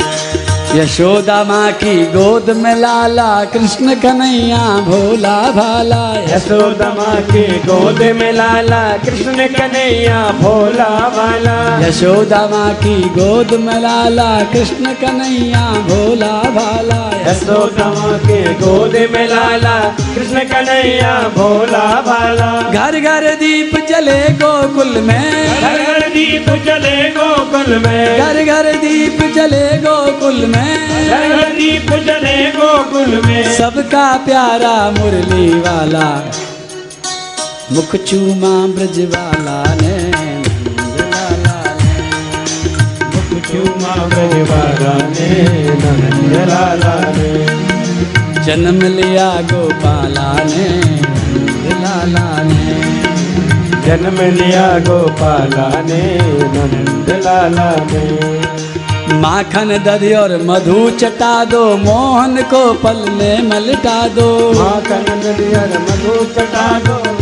यशोदा 0.76 1.44
माँ 1.44 1.72
की 1.82 1.94
गोद 2.14 2.50
में 2.62 2.76
लाला 2.76 3.28
कृष्ण 3.54 3.94
कन्हैया 3.96 4.64
भोला 4.88 5.36
भाला 5.58 6.02
यशोदा 6.32 6.90
माँ 6.94 7.16
के 7.30 7.44
गोद 7.68 8.02
में 8.20 8.32
लाला 8.34 8.82
कृष्ण 9.06 9.48
कन्हैया 9.56 10.20
भोला 10.42 10.90
वाला 11.16 11.56
यशोदा 11.88 12.42
माँ 12.52 12.74
की 12.84 12.96
गोद 13.18 13.54
में 13.66 13.80
लाला 13.80 14.28
कृष्ण 14.54 14.94
कन्हैया 15.02 15.64
भोला 15.90 16.34
भाला। 16.58 17.00
यशोदा 17.30 17.88
माँ 17.94 18.18
के 18.20 18.42
गोद 18.64 18.96
में 19.14 19.28
लाला 19.28 19.78
कृष्ण 20.16 20.44
कन्हैया 20.52 21.14
भोला 21.38 21.86
भाला। 22.08 22.52
घर 22.72 23.00
घर 23.00 23.34
दीप 23.36 23.76
जले 23.90 24.22
गोकुल 24.44 25.02
में। 25.02 25.62
घर 25.62 25.84
घर 25.84 26.05
दीप 26.16 26.50
जले 26.66 26.96
गोकुल 27.10 27.76
में। 27.80 28.20
घर 28.20 28.44
घर 28.44 28.72
दीप 28.74 29.18
जले 29.36 29.66
गोकुल 29.78 30.46
में। 30.46 31.10
घर 31.10 31.28
घर 31.30 31.50
दीप 31.50 31.92
जले 32.08 32.36
गोकुल 32.52 33.22
में। 33.26 33.44
सबका 33.58 34.06
प्यारा 34.18 34.76
मुरली 34.92 35.48
वाला 35.60 36.08
मुख 37.72 37.96
चूमा 37.96 38.54
ब्रज 38.68 39.00
वाला 39.14 39.58
ने 39.76 39.98
ने। 40.12 40.36
चुमा 43.48 43.96
ब्रजवाला 44.06 44.94
ने 45.10 45.30
नंद 45.82 46.34
लाला 46.50 46.96
ने। 47.18 47.32
जन्म 48.44 48.80
लिया 48.96 49.30
गोपाला 49.52 50.32
ने 50.44 50.68
नंद 51.04 51.66
लाला 51.84 52.28
ने। 52.44 52.65
जन्म 53.86 54.18
लिया 54.38 54.68
गोपाला 54.80 55.68
ने 55.82 56.04
नंद 56.54 57.10
लाला 57.26 57.70
ने 57.92 58.04
माखन 59.22 59.78
दरी 59.86 60.14
और 60.16 60.32
मधु 60.44 60.78
चटा 61.00 61.34
दो 61.46 61.62
मोहन 61.80 62.42
को 62.54 62.62
पल 62.84 63.04
में 63.12 63.50
मलटा 63.50 63.98
दो। 64.16 64.30
माखन 64.54 65.06
नदियर 65.20 65.78
मधु 65.84 66.16
चटा 66.36 66.68
दो 66.80 67.15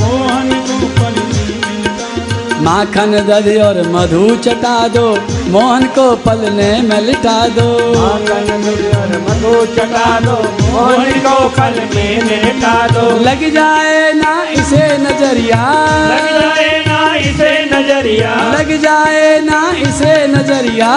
माखन 2.63 3.13
दधी 3.28 3.56
और 3.60 3.78
मधु 3.88 4.36
चटा 4.36 4.76
दो 4.88 5.08
मोहन 5.52 5.86
को 5.95 6.06
पलने 6.15 6.71
में 6.82 7.02
लिटा 7.02 7.36
दो। 7.47 7.65
माखन 7.93 8.47
नदियर 8.60 9.12
मधु 9.26 9.54
चटा 9.76 10.06
दो 10.19 10.38
मोहन 10.71 11.12
को 11.19 11.36
पल 11.58 11.82
में 11.95 12.23
लेटा 12.23 12.76
दो। 12.88 13.04
लग 13.19 13.43
जाए 13.54 14.13
ना 14.13 14.34
इसे 14.54 14.82
नज़रिया। 14.97 15.62
लग 16.08 16.30
जाए 16.39 16.71
ना 16.88 17.02
इसे 17.17 17.52
नज़रिया। 17.65 18.34
लग 18.54 18.71
जाए 18.82 19.39
ना 19.41 19.62
इसे 19.82 20.15
नज़रिया। 20.28 20.91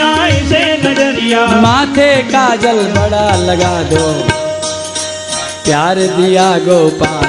ना 0.00 0.10
इसे 0.28 0.64
नज़रिया। 0.82 1.46
माथे 1.62 2.10
का 2.32 2.48
जल 2.56 2.84
बड़ा 2.96 3.26
लगा 3.46 3.76
दो। 3.82 4.04
प्यार 5.64 5.96
दिया 6.16 6.50
गोपाला 6.58 7.27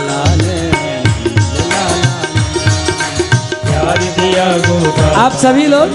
आप 4.39 5.31
सभी 5.33 5.65
लोग 5.67 5.89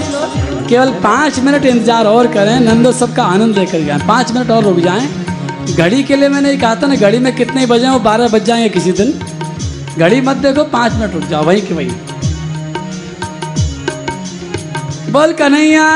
केवल 0.69 0.91
पाँच 1.03 1.39
मिनट 1.39 1.65
इंतज़ार 1.65 2.05
और 2.05 2.27
करें, 2.27 2.59
नंदो 2.59 2.91
सबका 2.91 3.23
आनंद 3.25 3.57
लेकर 3.57 3.83
जाएँ। 3.85 4.07
पाँच 4.07 4.31
मिनट 4.31 4.51
और 4.51 4.63
रुक 4.63 4.79
जाएँ। 4.79 5.07
घड़ी 5.75 6.03
के 6.03 6.15
लिए 6.15 6.29
मैंने 6.29 6.55
कहा 6.57 6.75
था 6.75 6.87
ना, 6.87 6.95
घड़ी 6.95 7.19
में 7.19 7.35
कितने 7.35 7.65
बजे 7.65 7.89
वो 7.89 7.99
बारह 7.99 8.27
बज 8.27 8.43
जाएँगे 8.43 8.69
किसी 8.69 8.91
दिन। 8.91 9.13
घड़ी 9.97 10.21
मत 10.21 10.37
देखो, 10.37 10.63
पाँच 10.63 10.93
मिनट 10.93 11.13
रुक 11.13 11.23
जाओ, 11.23 11.43
वही 11.43 11.61
के 11.61 11.73
वही। 11.73 11.91
बोल 15.11 15.33
कन्हैया 15.33 15.89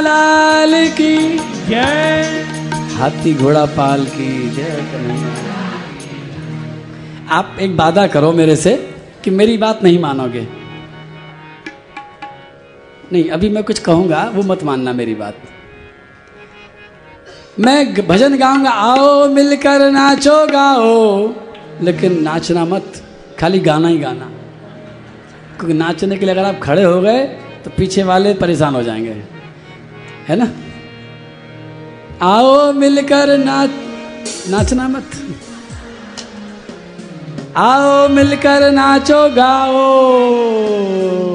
लाल 0.00 0.72
की 0.90 1.38
जय। 1.68 2.44
हाथी 2.98 3.34
घोड़ा 3.34 3.64
पाल 3.66 4.04
की 4.06 4.50
जय 4.50 4.84
कन्हैया। 4.92 5.32
आप 7.30 7.56
एक 7.60 7.76
वादा 7.76 8.06
करो 8.06 8.32
मेरे 8.32 8.56
से 8.56 8.74
कि 9.24 9.30
मेरी 9.30 9.56
बात 9.58 9.82
नहीं 9.82 9.98
मानोगे। 9.98 10.46
नहीं, 13.14 13.30
अभी 13.30 13.48
मैं 13.48 13.64
कुछ 13.64 13.78
कहूँगा, 13.78 14.32
वो 14.34 14.42
मत 14.42 14.64
मानना 14.64 14.92
मेरी 14.92 15.14
बात। 15.14 15.34
मैं 17.60 18.06
भजन 18.06 18.38
गाऊँगा, 18.38 18.70
आओ 18.70 19.28
मिलकर 19.28 19.90
नाचो, 19.90 20.46
गाओ। 20.46 21.32
लेकिन 21.82 22.22
नाचना 22.22 22.64
मत, 22.64 23.02
खाली 23.40 23.58
गाना 23.58 23.88
ही 23.88 23.98
गाना। 23.98 24.30
क्योंकि 25.58 25.74
नाचने 25.74 26.16
के 26.16 26.26
लिए 26.26 26.34
अगर 26.34 26.44
आप 26.44 26.60
खड़े 26.60 26.82
हो 26.82 27.00
गए 27.00 27.38
तो 27.64 27.70
पीछे 27.70 28.02
वाले 28.02 28.34
परेशान 28.34 28.74
हो 28.74 28.82
जाएँगे। 28.82 29.24
है 30.28 30.36
ना? 30.36 30.52
आओ 32.22 32.72
मिलकर 32.72 33.38
नाच, 33.38 33.70
नाचना 34.50 34.88
मत। 34.88 35.10
आओ 37.56 38.08
मिलकर 38.08 38.70
नाचो, 38.70 39.34
गाओ। 39.34 41.33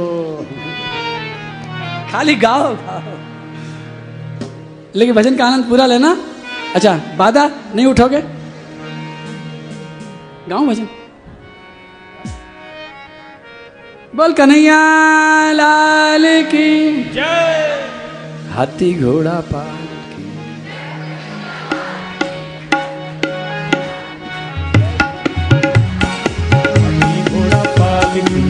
खाली 2.12 2.36
गाओ 2.36 2.67
लेकिन 4.95 5.15
भजन 5.15 5.36
का 5.38 5.45
आनंद 5.45 5.65
पूरा 5.69 5.86
लेना। 5.86 6.15
अच्छा 6.76 6.93
वादा 7.17 7.43
नहीं 7.76 7.86
उठोगे? 7.86 8.22
गाओ 10.50 10.65
भजन। 10.67 10.88
बोल 14.15 14.34
कन्हैया 14.34 14.80
लाल 15.52 16.26
की। 16.52 16.69
जय 17.13 17.78
हाथी 18.54 18.89
घोड़ा 19.02 19.39
पाल 19.52 19.88
की। 20.10 20.26
हाथी 26.73 27.13
घोड़ा 27.31 27.63
पाल 27.77 28.19
की। 28.21 28.48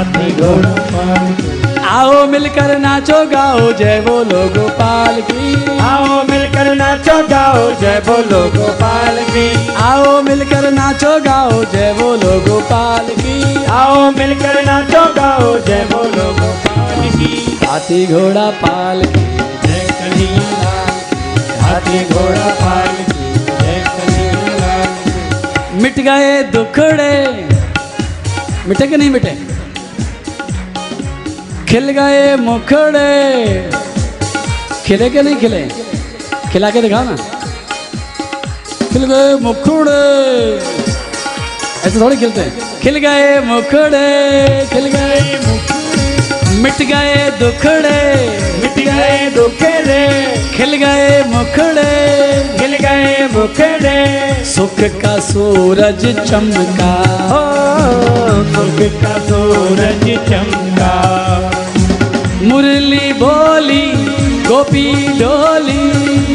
हाथी 0.00 0.30
घोड़ा 0.32 0.68
पाल 0.90 1.32
की। 1.32 1.78
आओ 1.86 2.26
मिलकर 2.26 2.70
नाचो 2.78 3.16
गाओ 3.24 3.72
जय 3.72 4.00
बोलो 4.00 4.38
गोपाल 4.54 5.20
की। 5.20 5.78
आओ 5.78 6.22
मिलकर 6.24 6.74
नाचो 6.74 7.16
गाओ 7.28 7.66
जय 7.80 8.00
बोलो 8.06 8.40
गोपाल 8.54 9.18
की। 9.24 9.44
आओ 9.82 10.22
मिलकर 10.22 10.70
नाचो 10.70 11.10
गाओ 11.20 11.64
जय 11.64 11.92
बोलो 11.98 12.32
गोपाल 12.46 13.10
की। 13.18 13.66
आओ 13.72 14.10
मिलकर 14.10 14.62
नाचो 14.66 15.04
गाओ 15.14 15.52
जय 15.58 15.84
बोलो 15.92 16.30
गोपाल 16.40 17.10
की। 17.10 17.58
हाथी 17.66 18.06
घोड़ा 18.06 18.48
पाल 18.62 19.04
की 19.04 19.26
जय 19.66 19.86
कन्हैया 20.00 20.74
हाथी 21.62 22.04
घोड़ा 22.04 22.48
पाल। 22.62 22.88
मिट 25.82 26.00
गए 26.00 26.42
दुखड़े। 26.52 27.14
मिटे 28.68 28.86
कि 28.86 28.96
नहीं 28.96 29.10
मिटे? 29.10 29.59
खिल 31.70 31.90
गए 31.90 32.36
मुखड़े। 32.36 33.70
खिले 34.86 35.10
के 35.10 35.22
नहीं 35.22 35.36
खिले? 35.36 35.60
खिला 36.52 36.70
के 36.70 36.80
दिखा 36.82 37.02
ना। 37.04 37.16
खिल 38.92 39.04
गए 39.04 39.34
मुखड़े। 39.34 40.00
ऐसे 41.88 42.00
थोड़ी 42.00 42.16
खिलते 42.16 42.40
हैं। 42.40 42.80
खिल 42.80 42.98
गए 42.98 43.40
मुखड़े, 43.40 44.66
खिल 44.72 44.86
गए 44.86 45.20
मिट 46.54 46.82
गए 46.82 47.30
दुखड़े, 47.38 48.00
मिट 48.62 48.84
गए 48.86 49.30
दुखड़े। 49.34 50.02
खिल 50.56 50.74
गए 50.76 51.22
मुखड़े, 51.26 51.94
खिल 52.58 52.76
गए 52.76 53.28
मुखड़े। 53.32 54.44
सुख 54.44 54.80
का 54.80 55.18
सूरज 55.20 56.06
चमका। 56.30 56.92
सुख 58.52 59.02
का 59.02 59.18
सूरज 59.18 60.04
चमका। 60.30 61.59
मुरली 62.42 63.12
बोली 63.12 63.82
गोपी 64.44 64.84
डोली। 65.18 65.82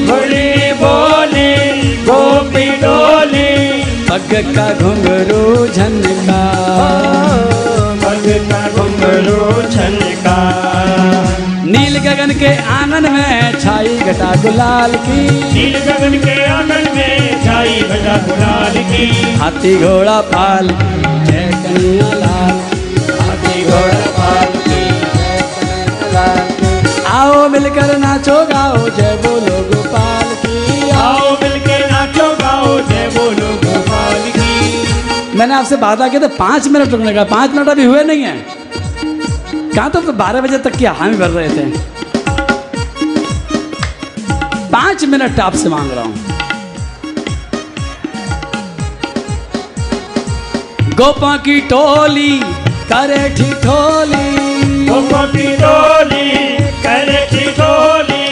बड़ी 0.08 0.72
बोली 0.82 1.54
गोपी 2.06 2.66
डोली। 2.82 3.48
पग 4.10 4.34
का 4.56 4.68
घुंघरू 4.74 5.68
झनका? 5.68 6.42
पग 8.04 8.28
का 8.52 8.62
घुंघरू 8.76 9.62
छनका 9.72 10.38
नील 11.66 11.98
गगन 12.00 12.34
के 12.40 12.56
आँगन 12.74 13.12
में 13.14 13.60
छाई 13.60 13.98
घटा 13.98 14.32
गुलाल 14.42 14.94
की। 15.08 15.22
नील 15.54 15.78
गगन 15.80 16.18
के 16.26 16.44
आँगन 16.46 16.92
में 16.96 17.44
छाई 17.46 17.82
बजा 17.90 18.18
गुलाल 18.28 18.78
की। 18.92 19.06
हाथी 19.36 19.76
घोड़ा 19.80 20.22
पाल 20.34 20.68
जय 20.68 21.52
कन्हैया 21.56 22.14
लाल। 22.14 22.75
आओ 27.16 27.48
मिलकर 27.50 27.98
नाचो 27.98 28.34
गाओ 28.46 28.78
जय 28.96 29.12
बोलो 29.24 29.58
गोपाल 29.68 30.32
की। 30.40 30.90
आओ 30.92 31.30
मिलके 31.42 31.78
नाचो 31.92 32.28
गाओ 32.40 32.80
जय 32.90 33.08
बोलो 33.16 33.50
गोपाल 33.62 34.24
की। 34.38 35.38
मैंने 35.38 35.54
आपसे 35.54 35.76
वादा 35.84 36.08
किया 36.08 36.22
था 36.22 36.28
पाँच 36.38 36.68
मिनट 36.68 36.92
रुकने 36.92 37.14
का 37.14 37.24
पाँच 37.32 37.52
मिनट 37.52 37.70
अभी 37.70 37.86
हुए 37.86 38.04
नहीं 38.04 38.24
है। 38.24 38.36
कहाँ 39.76 39.90
तो 39.92 40.14
बारह 40.14 40.42
बजे 40.42 40.58
तक 40.66 40.76
की 40.78 40.86
हामी 41.00 41.18
भर 41.18 41.30
रहे 41.30 41.50
थे। 41.50 41.66
पाँच 44.72 45.06
मिनट 45.06 45.40
आपसे 45.40 45.70
मांग 45.70 45.92
रहा 45.92 46.04
हूँ। 46.04 46.16
गोपा 50.98 51.36
की 51.46 51.60
टोली 51.72 52.40
करे 52.92 53.24
ठिठोली 53.38 54.26
गोपा 54.88 55.26
की 55.28 55.48
डोली 55.58 56.45
करे 56.86 57.22
की 57.30 57.46
डोली 57.60 58.26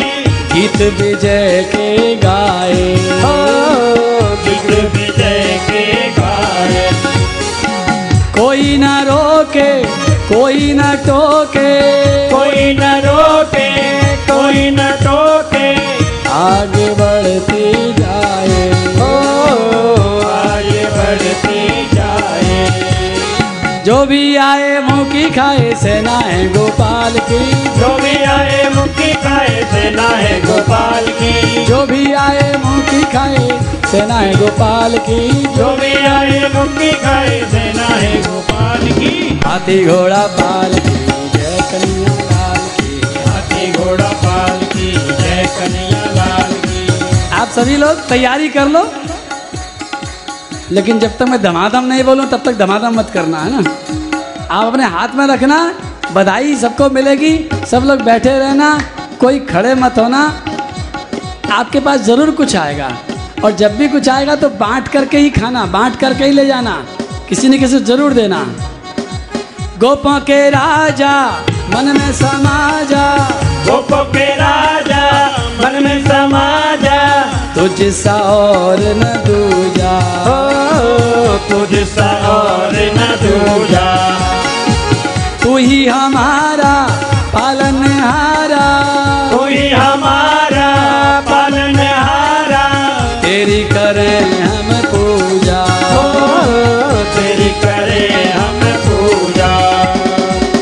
गीत 0.54 0.82
विजय 1.00 1.64
के 1.70 1.88
गाए। 2.16 2.84
गीत 4.46 4.70
विजय 4.96 5.60
के 5.70 5.86
गाए। 6.20 6.86
कोई 8.38 8.78
ना 8.78 8.96
रोके 9.10 9.72
कोई 10.28 10.74
ना 10.74 10.94
टोके। 11.08 11.72
कोई 12.30 12.74
न 12.74 12.92
रोके 13.06 13.70
कोई 14.30 14.70
ना 14.72 14.90
टोके। 15.02 15.68
आगे 16.34 16.88
बढ़ती 17.00 17.64
जो 23.86 24.06
भी 24.06 24.36
आए 24.36 24.82
की 24.90 25.30
खाए 25.30 25.74
सेना 25.76 26.12
है 26.12 26.54
गोपाल 26.54 27.18
की। 27.20 27.40
जो 27.80 27.88
भी 27.98 28.16
आए 28.24 28.70
मुक्ति 28.76 29.14
खाए 29.14 29.64
सेना 29.72 30.08
है 30.10 30.42
गोपाल 30.42 31.08
की। 31.08 31.66
जो 31.66 31.86
भी 31.86 32.14
आए 32.14 32.54
की 32.66 33.04
खाए 33.04 33.60
सेना 33.92 34.16
है 34.16 34.36
गोपाल 34.36 34.98
की। 34.98 35.30
जो 35.58 35.76
भी 35.76 35.94
आए 36.08 36.40
मुक्ति 36.56 36.92
खाए 36.92 37.42
सेना 37.52 37.88
है 37.88 38.22
गोपाल 38.22 38.88
की। 38.92 39.40
हाथी 39.46 39.86
घोड़ा 39.86 40.28
पाल 40.28 40.74
की 40.74 40.96
जय 41.34 41.58
कन्हैया 41.72 42.16
लाल 42.32 42.62
की। 42.80 43.02
हाथी 43.30 43.72
घोड़ा 43.72 44.10
पाल 44.26 44.66
की 44.66 44.92
जय 44.92 45.50
कन्हैया 45.60 46.06
लाल 46.16 46.54
की। 46.54 46.88
आप 47.32 47.50
सभी 47.50 47.78
लोग 47.78 48.08
तैयारी 48.10 48.50
कर 48.50 48.66
लो। 48.68 48.92
लेकिन 50.72 51.00
जब 51.00 51.18
तक 51.18 51.28
मैं 51.28 51.42
धमाधम 51.42 51.86
नहीं 51.86 52.04
बोलूँ, 52.04 52.26
तब 52.26 52.44
तक 52.46 52.58
धमाधम 52.58 53.00
मत 53.00 53.10
करना, 53.10 53.40
है 53.40 53.52
ना? 53.52 53.70
आप 54.52 54.66
अपने 54.66 54.86
हाथ 54.86 55.16
में 55.16 55.26
रखना, 55.28 55.58
बधाई 56.14 56.56
सबको 56.56 56.90
मिलेगी, 56.90 57.38
सब 57.72 57.84
लोग 57.86 58.02
बैठे 58.02 58.38
रहना, 58.40 58.78
कोई 59.20 59.40
खड़े 59.40 59.76
मत 59.76 59.98
होना, 59.98 60.22
आपके 61.52 61.80
पास 61.80 62.02
ज़रूर 62.02 62.32
कुछ 62.32 62.56
आएगा। 62.56 62.92
और 63.44 63.52
जब 63.52 63.76
भी 63.78 63.88
कुछ 63.88 64.10
आएगा 64.10 64.36
तो 64.36 64.50
बांट 64.50 64.88
करके 64.88 65.18
ही 65.18 65.30
खाना, 65.30 65.66
बांट 65.66 65.96
करके 65.96 66.26
ही 66.26 66.32
ले 66.32 66.46
जाना, 66.46 66.76
किसी 67.30 67.50
न 67.50 67.60
किसी 67.60 67.80
ज़रूर 67.80 68.14
देना। 68.14 68.40
गोपों 69.80 70.20
के 70.20 70.50
राजा, 70.50 71.14
मन 71.70 71.86
में 71.98 72.12
समा 72.14 72.84
जा 72.84 73.06
गोपो 73.66 74.04
के 74.12 74.26
राजा, 74.36 75.04
मन 75.60 75.84
में 75.84 76.04
समा 76.06 76.76
जा 76.76 77.02
तुझ 77.56 77.94
सा 77.94 78.14
और 78.14 78.78
न 78.80 79.04
दूजा। 79.28 80.00
हो 80.26 80.46
तुझ 81.38 81.88
सा 81.88 82.08
और 82.28 82.72
न 82.74 83.18
दूजा। 83.24 84.10
तू 85.44 85.58
ही 85.58 85.86
हमारा 85.86 86.88
पालनहारा। 87.34 88.66
कोई 89.38 89.70
हमारा 89.70 90.70
पालनहारा। 91.20 92.64
तेरी 93.22 93.64
करें 93.64 94.42
हम 94.42 94.74
पूजा। 94.74 95.62
हो 95.94 96.04
तेरी 97.04 97.50
करे 97.50 98.34
हम 98.36 98.60
पूजा। 98.88 99.56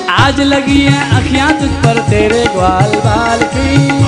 आज 0.10 0.42
लगी 0.42 0.82
है 0.82 1.22
अखियाँ 1.22 1.52
तुझ 1.52 1.70
पर 1.70 2.00
तेरे 2.10 2.46
ग्वाल 2.46 2.92
बाल 2.96 3.39
की। 3.44 4.01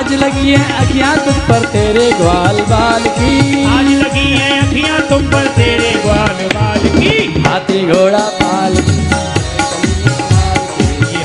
आज 0.00 0.12
लगी 0.12 0.50
है 0.50 0.76
अखियाँ 0.82 1.16
तुम 1.24 1.34
पर 1.48 1.64
तेरे 1.72 2.04
ग्वाल 2.12 2.60
बाल 2.68 3.02
की। 3.16 3.64
आज 3.70 3.88
लगी 3.94 4.30
है 4.32 4.52
अखियाँ 4.60 5.00
तुम 5.08 5.26
पर 5.32 5.46
तेरे 5.56 5.90
ग्वाल 6.04 6.38
बाल 6.54 6.86
की। 6.94 7.42
हाथी 7.42 7.80
घोड़ा 7.86 8.22
पाल 8.38 8.76
की। 8.76 8.96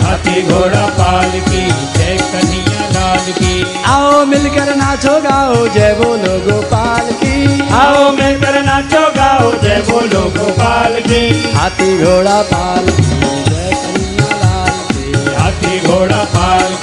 हाथी 0.01 0.41
घोड़ा 0.41 0.85
पाल 0.97 1.31
की 1.47 1.63
जय 1.95 2.17
कन्हैया 2.33 2.89
लाल 2.89 3.31
की। 3.31 3.53
आओ 3.93 4.25
मिलकर 4.25 4.75
नाचो 4.75 5.15
गाओ 5.21 5.67
जय 5.67 5.93
बोलो 6.01 6.37
गोपाल 6.45 7.11
की। 7.23 7.35
आओ 7.79 8.11
मिलकर 8.11 8.61
नाचो 8.65 9.07
गाओ 9.17 9.51
जय 9.63 9.83
बोलो 9.89 10.23
गोपाल 10.37 10.99
की। 11.07 11.23
हाथी 11.53 11.97
घोड़ा 12.03 12.41
पाल 12.51 12.91
की 12.91 13.07
जय 13.49 13.71
कन्हैया 13.85 14.29
लाल 14.43 14.75
की। 14.91 15.35
हाथी 15.35 15.79
घोड़ा 15.87 16.23
पाल 16.35 16.75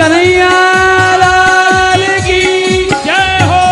कन्हैया 0.00 0.50
लाल 1.16 2.04
की। 2.20 2.42
जय 3.04 3.38
हो। 3.42 3.62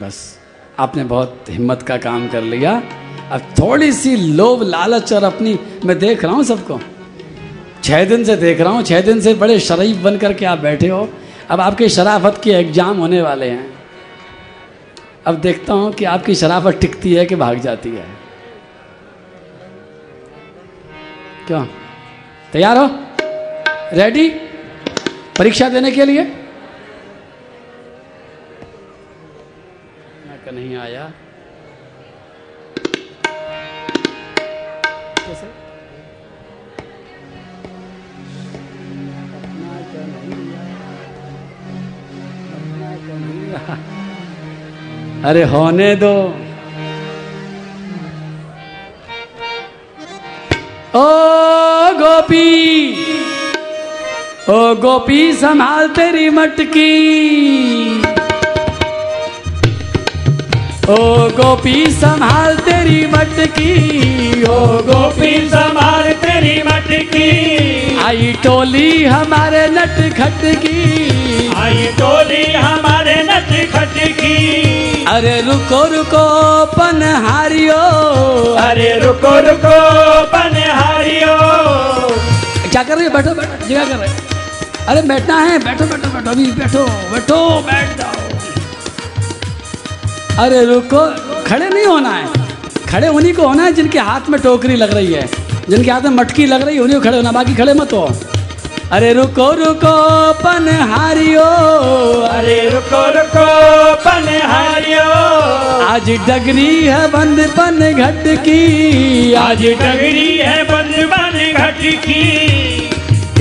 बस 0.00 0.20
आपने 0.78 1.04
बहुत 1.04 1.44
हिम्मत 1.50 1.82
का 1.82 1.96
काम 1.96 2.28
कर 2.28 2.42
लिया। 2.44 2.72
अब 3.32 3.40
थोड़ी 3.58 3.92
सी 3.92 4.16
लोभ 4.16 4.62
लालच 4.62 5.12
और 5.12 5.24
अपनी 5.24 5.58
मैं 5.84 5.98
देख 5.98 6.24
रहा 6.24 6.34
हूँ 6.34 6.44
सबको। 6.44 6.80
छः 7.84 8.04
दिन 8.04 8.24
से 8.24 8.36
देख 8.36 8.60
रहा 8.60 8.72
हूँ 8.72 8.82
छः 8.82 9.00
दिन 9.02 9.20
से 9.20 9.34
बड़े 9.34 9.58
शरीफ 9.60 10.02
बन 10.02 10.16
करके 10.18 10.44
आप 10.46 10.58
बैठे 10.58 10.88
हो। 10.88 11.08
अब 11.50 11.60
आपके 11.60 11.88
शराफत 11.88 12.40
के 12.44 12.50
एग्ज़ाम 12.50 12.98
होने 12.98 13.22
वाले 13.22 13.48
हैं। 13.50 13.72
अब 15.26 15.34
देखता 15.40 15.72
हूँ 15.72 15.92
कि 15.92 16.04
आपकी 16.06 16.34
शराफत 16.34 16.78
टिकती 16.80 17.14
है 17.14 17.24
कि 17.26 17.36
भाग 17.36 17.58
जाती 17.60 17.90
है। 17.90 18.06
क्यों? 21.46 21.64
तैयार 22.52 22.78
हो? 22.78 22.86
रेडी 23.94 24.28
परीक्षा 25.38 25.68
देने 25.68 25.90
के 25.90 26.04
लिए? 26.04 26.24
नहीं 30.54 30.76
आया। 30.76 31.04
कैसे। 35.18 35.46
अरे 45.28 45.42
होने 45.44 45.94
दो। 45.96 46.14
ओ 50.94 51.04
गोपी! 52.00 52.44
ओ 54.44 54.56
गोपी 54.76 55.20
संभाल 55.32 55.86
तेरी 55.88 56.28
मटकी। 56.30 56.88
ओ 60.88 60.96
गोपी 61.38 61.86
संभाल 61.92 62.56
तेरी 62.66 63.06
मटकी। 63.06 64.42
ओ 64.44 64.58
गोपी 64.88 65.32
संभाल 65.48 66.12
तेरी 66.24 66.56
मटकी। 66.66 67.30
आई 68.04 68.32
टोली 68.44 69.04
हमारे 69.04 69.66
नट 69.78 69.96
खट 70.20 70.44
की 70.66 71.48
आई 71.64 71.86
टोली 72.00 72.44
हमारे 72.52 73.16
नट 73.30 73.50
खटकी। 73.72 74.36
अरे 75.14 75.40
रुको 75.40 75.84
रुको 75.94 76.26
पनहारियो। 76.76 77.82
अरे 78.60 78.92
रुको 79.00 79.38
रुको 79.48 79.76
पनहारियो। 80.36 81.93
क्या 82.74 82.82
कर 82.82 82.96
रहे 82.98 83.06
हो? 83.06 83.10
बैठो 83.12 83.34
बैठो 83.34 83.66
जगह 83.68 83.84
कर 83.88 83.96
रहे 83.96 84.08
हो। 84.08 84.14
अरे 84.88 85.02
बैठना 85.02 85.34
है 85.40 85.58
बैठो 85.58 85.84
बैठो 85.86 86.08
बैठो 86.08 86.30
अभी 86.30 86.46
बैठो 86.52 86.84
बैठो 87.12 87.36
बैठ 87.60 87.98
जाओ। 87.98 88.14
अरे 90.44 90.64
रुको 90.64 91.02
खड़े 91.44 91.68
नहीं 91.68 91.84
होना 91.86 92.10
है। 92.10 92.26
खड़े 92.90 93.08
उन्हीं 93.08 93.32
को 93.34 93.46
होना 93.48 93.62
है 93.62 93.72
जिनके 93.72 93.98
हाथ 93.98 94.28
में 94.30 94.40
टोकरी 94.40 94.76
लग 94.76 94.94
रही 94.94 95.12
है। 95.12 95.28
जिनके 95.68 95.90
हाथ 95.90 96.00
में 96.00 96.10
मटकी 96.10 96.46
लग 96.46 96.62
रही 96.62 96.76
है 96.76 96.82
उन्हीं 96.82 96.98
को 96.98 97.04
खड़े 97.04 97.16
होना 97.16 97.32
बाकी 97.32 97.54
खड़े 97.54 97.74
मत 97.74 97.92
हो। 97.92 98.02
अरे 98.92 99.12
रुको 99.12 99.50
रुको 99.52 99.94
पन 100.32 100.66
पनहारियो। 100.66 101.46
अरे 102.30 102.58
रुको 102.70 103.04
रुको 103.18 103.46
पनहारियो। 104.04 105.06
आज 105.84 106.10
डगरी 106.28 106.84
है 106.84 107.06
बंद 107.10 107.38
पन 107.50 107.78
घट 107.92 108.24
की। 108.44 108.60
आज 109.34 109.62
डगरी 109.80 110.36
है 110.38 110.62
बंद 110.64 110.94
बन 111.10 111.32
घटकी 111.62 112.63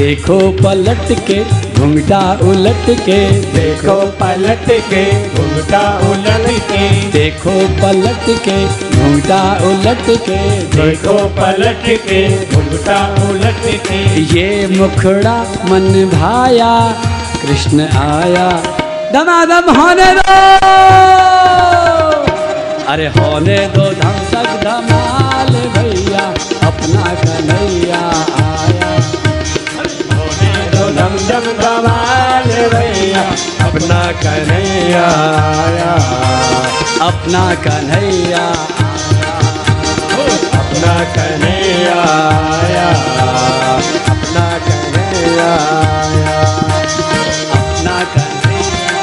देखो 0.04 0.38
पलट 0.52 1.12
के 1.28 1.36
घुंघटा 1.74 2.20
उलट 2.42 2.90
के। 3.06 3.20
देखो 3.52 3.94
पलट 4.22 4.66
के 4.90 5.04
घुमटा 5.30 5.84
उलट 6.10 6.48
के। 6.72 6.88
देखो 7.12 7.54
पलट 7.78 8.26
के 8.48 8.58
घुंघटा 8.98 9.40
उलट 9.68 10.04
के। 10.26 10.40
देखो 10.76 11.14
पलट 11.38 11.86
के 12.08 12.20
घुमटा 12.46 13.00
उलट 13.30 13.64
के। 13.88 14.02
ये 14.34 14.68
मुखड़ा 14.68 15.38
मन 15.70 15.88
भाया 16.14 16.74
कृष्ण 17.42 17.88
आया। 18.02 18.50
दमादम 19.14 19.72
होने 19.80 20.12
दो। 20.14 20.38
अरे 22.88 23.08
होने 23.08 23.58
दो 23.68 23.90
धम 23.94 24.20
तक 24.34 24.52
धमाल 24.64 25.56
भैया 25.78 26.28
अपना 26.68 27.14
कन्हैया। 27.24 28.13
अपना 33.74 34.02
कन्हैया 34.22 35.06
आया। 35.52 35.94
अपना 37.06 37.44
कन्हैया 37.64 38.42
अपना 40.60 40.94
कन्हैया 41.16 41.96
आया। 42.58 42.86
अपना 44.14 44.46
कन्हैया 44.68 45.50
आया। 45.94 46.36
अपना 47.58 47.98
कन्हैया 48.14 48.94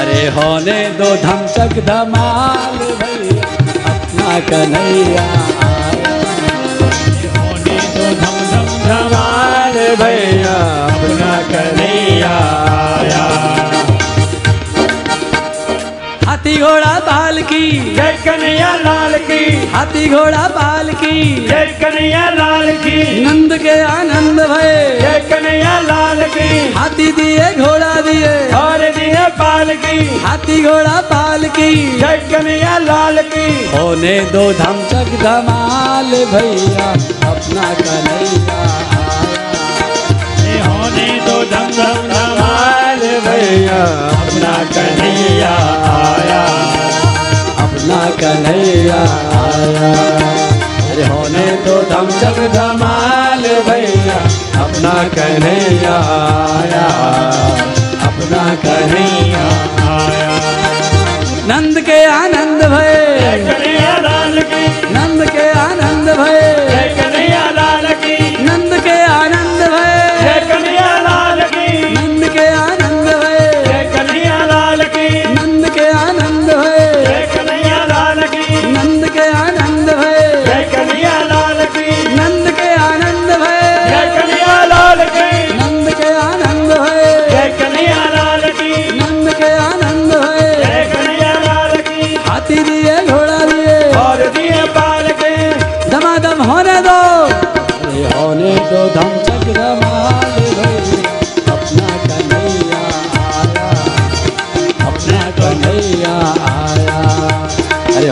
अरे 0.00 0.22
होने 0.38 0.80
दो 0.98 1.10
धमचक 1.26 1.74
धमाल 1.90 2.78
भैया। 3.02 3.52
अपना 3.92 4.40
कन्हैया 4.50 5.28
भैया 9.96 10.86
अपना 10.86 11.42
कन्हैया 11.42 12.38
आया। 12.90 13.40
हाथी 16.26 16.58
घोड़ा 16.58 17.00
बाल 17.00 17.42
की। 17.42 17.94
जय 17.94 18.18
कन्हैया 18.24 18.76
लाल 18.76 19.14
की। 19.14 19.66
हाथी 19.66 20.08
घोड़ा 20.08 20.48
बाल 20.48 20.92
की। 20.92 21.46
जय 21.48 21.78
कन्हैया 21.82 22.30
लाल 22.30 22.72
की। 22.72 23.24
नंद 23.24 23.58
के 23.58 23.80
आनंद 23.80 24.40
भय। 24.40 24.98
जय 25.00 25.26
कन्हैया 25.30 25.80
लाल 25.80 26.22
की। 26.22 26.72
हाथी 26.72 27.12
दिए 27.12 27.52
घोड़ा 27.52 28.00
दिए। 28.00 28.52
और 28.52 28.78
दिए 28.78 29.26
पाल 29.28 29.74
की। 29.74 30.20
हाथी 30.24 30.64
घोड़ा 30.64 31.00
बाल 31.00 31.44
की। 31.44 31.98
जय 31.98 32.28
कन्हैया 32.32 32.78
लाल 32.78 33.22
की। 33.22 33.78
होने 33.78 34.20
दो 34.20 34.52
धमचक 34.52 35.18
धमाल 35.22 36.24
भैया 36.24 36.90
अपना 37.30 37.74
कन्हैया। 37.74 38.89
भैया 43.26 43.82
अपना 44.08 44.52
कन्हैया 44.64 45.54
आया। 45.92 46.42
अपना 47.58 48.10
कन्हैया 48.10 49.00
आया। 49.40 49.92
अरे 50.90 51.06
होने 51.06 51.46
दो 51.64 51.82
धमचक 51.82 52.52
धमाल 52.54 53.42
भैया। 53.42 54.16
अपना 54.62 54.94
कन्हैया 55.08 55.96
आया। 56.56 56.86
अपना 58.08 58.54
कन्हैया 58.54 59.44
आया। 59.90 60.30
नंद 61.46 61.80
के 61.80 62.04
आनंद 62.04 62.62
भय। 62.62 63.06
नंद 64.92 65.30
के 65.30 65.50
आनंद 65.50 66.18
भय। 66.18 66.49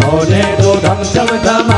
होने 0.09 0.43
दो 0.63 0.75
धम 0.75 1.03
धम। 1.05 1.39
धमाल 1.45 1.78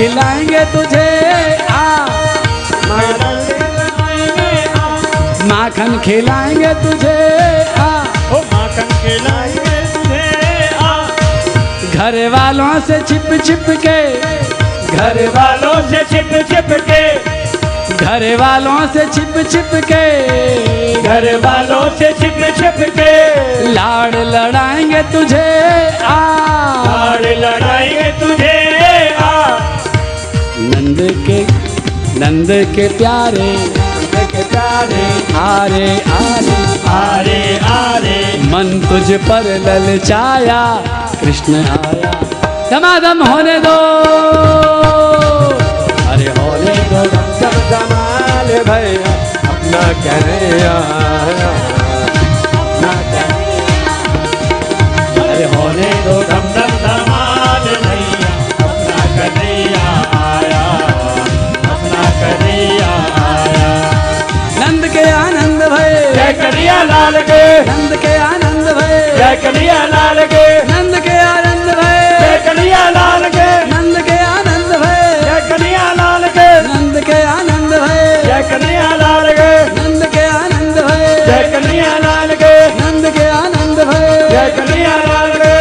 खिलाएँगे 0.00 0.64
तुझे 0.72 1.08
आ 1.70 1.86
माखन 5.50 5.98
खिलाएँगे 6.04 6.72
तुझे 6.84 7.16
आ 7.78 7.88
ओ 8.36 8.40
माखन 8.52 8.88
खिलाएँगे 9.02 9.82
तुझे 9.94 10.22
आ 10.86 10.94
घर 11.92 12.16
वालों 12.34 12.72
से 12.86 13.00
छिप 13.08 13.28
छिप 13.44 13.66
के 13.84 13.98
घर 14.96 15.20
वालों 15.36 15.74
से 15.90 16.02
छिप 16.12 16.32
छिप 16.52 16.72
के 16.88 17.02
घर 18.06 18.24
वालों 18.40 18.78
से 18.94 19.06
छिप 19.14 19.36
छिप 19.52 19.70
के 19.92 20.04
घर 21.02 21.28
वालों 21.44 21.84
से 21.98 22.12
छिप 22.20 22.40
छिप 22.58 22.84
के। 22.96 23.72
लाड़ 23.72 24.14
लड़ाएँगे 24.16 25.02
तुझे 25.12 25.46
आ 26.16 26.20
लाड़ 26.86 27.26
लड़ाएँगे 27.44 28.10
तुझे 28.20 28.58
नंद 30.90 31.24
के 31.26 31.42
नंद 32.20 32.48
के 32.76 32.88
प्यारे। 32.88 33.52
नंद 33.56 34.14
के 34.32 34.42
प्यारे 34.42 35.02
आरे 35.38 35.90
आरे 36.00 36.56
आरे 36.88 37.58
आरे। 37.58 38.38
मन 38.42 38.80
तुझ 38.88 39.12
पर 39.20 39.44
ललचाया, 39.66 40.62
कृष्ण 41.20 41.54
आया। 41.54 42.10
दमादम 42.70 43.22
होने 43.22 43.58
दो। 43.58 43.76
अरे 46.08 46.28
होने 46.40 46.74
दो। 46.90 47.04
जब 47.40 47.54
जमाल 47.70 48.48
भैया, 48.64 49.14
अपना 49.50 49.82
कन्हैया 50.04 50.74
अपना 52.58 52.92
कन्हैया 53.12 53.94
अरे 55.22 55.44
होने 55.44 55.92
दो 56.06 56.22
दम 56.22 56.59
कन्हैया 66.50 66.82
लाल 66.82 67.16
के। 67.30 67.42
नंद 67.66 67.92
के 68.02 68.12
आनंद 68.28 68.66
भय 68.76 68.96
जय 69.18 69.34
कन्हैया 69.42 69.78
लाल 69.92 70.18
के। 70.32 70.44
नंद 70.70 70.94
के 71.06 71.16
आनंद 71.26 71.68
जय 71.68 71.78
भय 71.80 72.40
कन्हैया 72.46 72.82
लाल 72.96 73.24
के। 73.36 73.46
नंद 73.70 73.98
के 74.08 74.16
आनंद 74.30 74.72
भय 74.82 74.98
जय 75.22 75.38
कन्हैया 75.50 75.86
लाल 76.00 76.24
के। 76.36 76.48
नंद 76.68 76.96
के 77.06 77.18
आनंद 77.34 77.72
भय 77.82 78.02
जय 78.26 78.42
कन्हैया 78.50 78.88
लाल 79.02 79.28
के। 79.38 79.50
नंद 79.78 80.02
के 80.14 80.24
आनंद 80.40 80.76
भय 80.88 81.06
जय 81.28 81.42
कन्हैया 81.54 81.92
लाल 82.06 82.34
के। 82.42 82.52
नंद 82.80 83.06
के 83.18 83.28
आनंद 83.38 83.78
भय 83.90 84.08
जय 84.32 84.50
कन्हैया 84.58 84.96
लाल 85.06 85.30
के। 85.44 85.54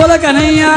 बोल 0.00 0.16
कन्हैया 0.24 0.72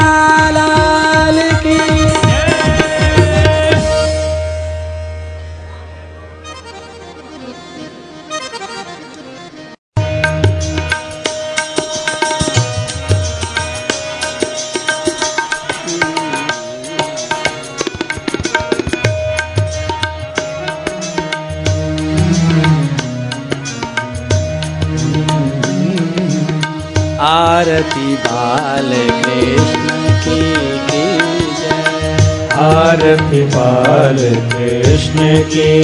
बाल 33.42 34.16
कृष्ण 34.52 35.42
की 35.42 35.82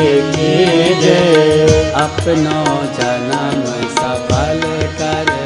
जय। 1.00 1.92
अपनो 1.96 2.64
जन्म 3.00 3.64
सफल 3.94 4.60
कर 4.98 5.40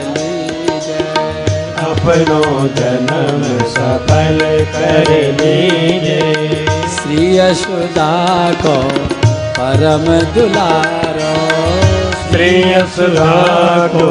अपनो 1.84 2.68
जन्म 2.68 3.59
सफल 3.68 4.64
कर 4.74 5.11
लीजिए। 5.40 6.66
श्री 6.66 7.38
यशोदा 7.38 8.52
को 8.52 8.82
परम 9.59 10.34
दुलारो। 10.34 11.34
प्रिय 12.32 12.86
सुधा 12.96 13.86
को 13.86 14.11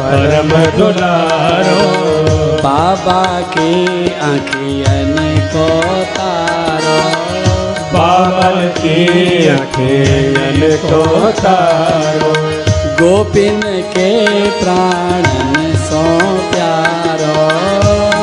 परम 0.00 0.48
दुलारो। 0.48 2.04
बाबा 2.62 3.40
की 3.40 3.86
आँखियन 4.18 5.14
को 5.56 5.66
बाबल 8.14 8.68
की 8.68 9.06
अखियन 9.48 10.76
को 10.76 11.30
तारो 11.30 12.32
गोपिन 12.94 13.60
के 13.64 14.26
प्राणन 14.50 15.72
सो 15.76 16.02
प्यारो। 16.50 17.48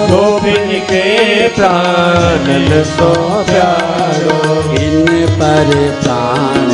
गोविंद 0.07 0.83
के 0.83 1.47
प्राणन 1.47 2.83
सो 2.83 3.13
प्यारो। 3.43 4.61
इन 4.73 5.05
पर 5.39 5.99
प्राण 6.03 6.67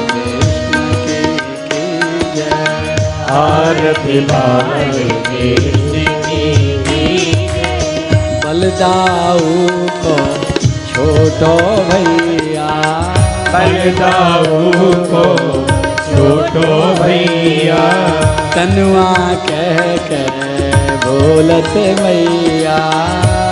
आरती 3.68 4.20
बाल 4.20 4.92
कृष्ण 5.28 5.88
बलदाऊ 8.44 9.68
को 10.04 10.16
छोटो 10.90 11.56
भैया। 11.90 12.70
बलदाऊ 13.54 14.72
को 14.96 15.24
छोटो 16.08 17.04
भैया। 17.04 17.82
तनुआ 18.56 19.14
कह 19.34 19.98
कर 19.98 20.48
बोलत 21.06 22.02
मैया। 22.02 22.80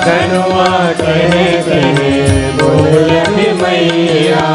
कनुआ 0.06 0.92
कहे 1.02 1.46
कहे 1.62 2.12
बोल 2.52 3.12
मैया। 3.62 4.46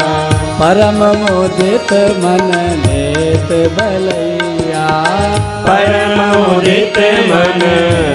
परम 0.61 0.99
मोदित 1.17 1.93
मन 1.93 2.51
लेत 2.85 3.79
बलैया 3.79 4.10
परम 5.65 6.17
उदित 6.55 6.97
मन 7.29 7.59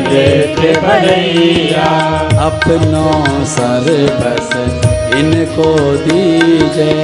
देत 0.09 0.79
भलैया 0.79 2.07
अपनो 2.47 3.07
सर्वस 3.45 4.51
इनको 5.17 5.75
दीजे। 5.97 7.03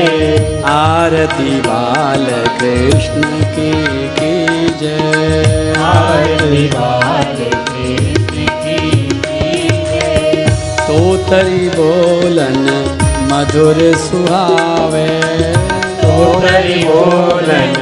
आरती 0.67 1.61
बाल 1.61 2.27
कृष्ण 2.61 3.23
की 3.55 3.73
कीजे। 4.19 4.99
आरती 5.83 6.67
बाल 6.67 7.30
मधुर 13.41 13.97
सुहावे। 13.97 15.09
बोलन 16.05 17.75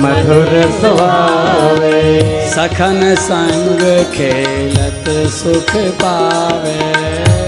मधुर 0.00 0.80
सुहावे। 0.80 2.20
सखन 2.50 3.14
संग 3.18 4.12
खेलत 4.12 5.30
सुख 5.30 5.76
पावे। 5.76 6.78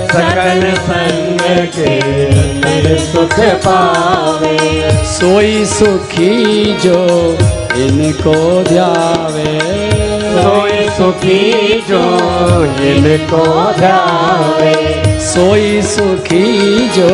सकल 0.06 0.74
संग 0.74 1.40
अंदर 1.40 2.98
सुख 2.98 3.40
पावे। 3.40 4.58
सोई 5.04 5.64
सुखी 5.64 6.78
जो 6.78 7.38
इनको 7.76 8.62
ध्यावे। 8.62 9.83
सोई 10.34 10.88
सुखी 10.96 11.42
जो 11.88 12.02
इनको 12.90 13.44
ध्यावे 13.78 14.74
सोई 15.26 15.68
सुखी 15.90 16.44
जो 16.96 17.08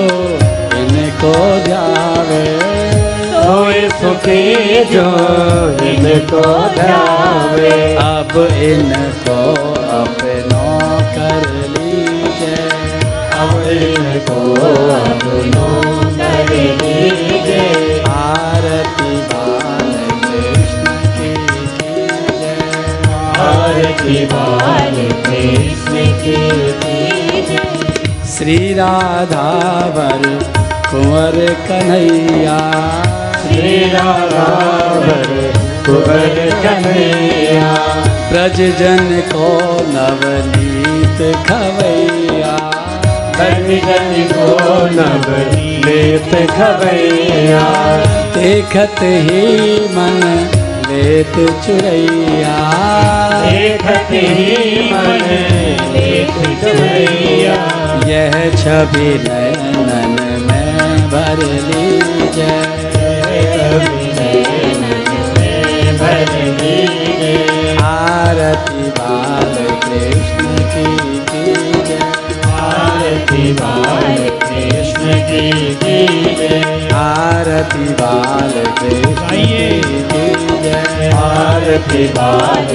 इनको 0.81 1.33
ध्यावे 1.67 2.45
सोई 3.35 3.89
सुखी 4.01 4.45
जो 4.93 5.07
इनको 5.91 6.43
ध्यावे 6.77 7.77
अब 8.07 8.33
इनको 8.69 9.39
अपनो 9.99 10.67
कर 11.17 11.49
लीजिए। 11.75 12.69
अब 13.41 13.53
इनको 13.79 14.41
अपनो 14.97 15.69
कर 16.19 16.51
लीजिए। 16.51 16.90
आरती 23.81 24.27
बाल 24.27 24.97
कृष्ण 25.27 26.01
की 26.23 26.41
श्री 28.27 28.75
राधावर 28.75 30.23
कुंवर 30.91 31.55
कन्हैया। 31.69 32.59
श्री 33.43 33.91
राधावर 33.91 35.25
कुंवर 35.87 36.37
कन्हैया। 36.63 37.73
ब्रज 38.33 38.61
जन 38.79 39.23
को 39.33 39.49
नवनीत 39.89 41.37
खवैया। 41.47 42.57
बलिजन 43.39 44.13
को 44.33 44.47
नवनीत 44.93 46.51
खबैया 46.51 47.65
देखत 48.37 49.03
ही 49.03 49.47
मन 49.89 50.21
लेत 51.01 51.37
चुरैया। 51.67 52.57
देखत 53.45 54.11
ही 54.11 54.81
मन 54.93 55.23
लेत 55.95 56.35
चुरैया। 56.63 57.55
यह 58.09 58.37
छवि 58.57 59.09
नयनन 59.25 60.17
में 60.47 61.09
भर 61.11 61.43
भर 61.69 62.80
आरती 81.71 82.07
बाल 82.15 82.71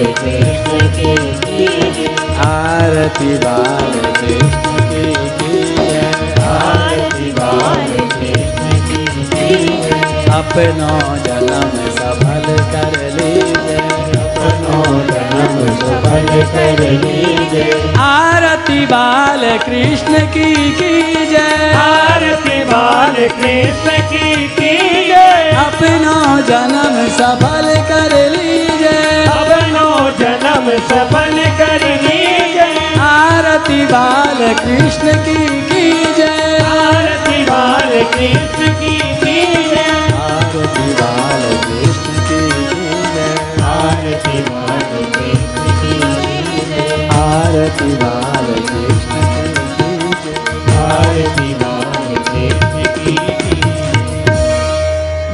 आरती 2.45 3.31
बाल 3.43 3.97
आरती 6.51 7.31
बाल 7.39 7.91
जन्म 11.27 11.75
सफल 11.99 12.47
कर 12.71 12.95
लीजिए 13.17 13.54
सफल 15.75 16.27
कर 16.53 17.99
आरती 17.99 18.85
बाल 18.85 19.39
कृष्ण 19.57 20.19
की 20.19 20.71
कीजिए 20.71 21.73
आरती 21.73 22.63
बाल 22.63 23.13
कृष्ण 23.13 23.97
की 24.11 24.47
कीजिए 24.47 25.49
अपनो 25.49 26.41
जन्म 26.41 27.07
सफल 27.07 27.67
कर 27.89 28.29
लीजिए। 28.29 29.25
अपनो 29.25 30.09
जन्म 30.19 30.69
सफल 30.89 31.43
कर 31.57 32.01
लीजिए। 32.03 32.99
आरती 32.99 33.85
बाल 33.85 34.53
कृष्ण 34.53 35.13
की 35.13 35.61
कीजिए 35.61 36.57
आरती 36.57 37.43
बाल 37.43 38.03
कृष्ण 38.13 38.73
की 38.73 38.97
कीजिए 38.97 39.83
आरती 40.15 40.93
बाल 40.93 41.41
की 41.41 41.44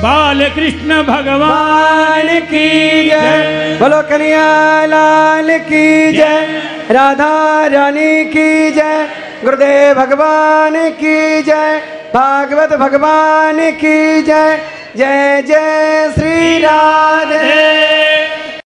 बाल 0.03 0.49
कृष्ण 0.49 1.03
भगवान 1.03 2.39
की 2.39 3.03
जय। 3.09 3.77
बोलो 3.81 4.01
कन्हैया, 4.01 4.85
लाल 4.85 5.59
की 5.59 6.13
जय। 6.13 6.63
राधा 6.91 7.65
रानी 7.67 8.25
की 8.25 8.71
जय। 8.71 9.09
गुरुदेव 9.43 9.95
भगवान 9.95 10.89
की 10.89 11.43
जय। 11.43 11.81
भागवत 12.15 12.73
भगवान 12.73 13.71
की 13.71 14.23
जय। 14.23 14.59
जय 14.97 15.41
जय 15.41 16.11
श्री 16.19 16.59
राधे। 16.59 17.80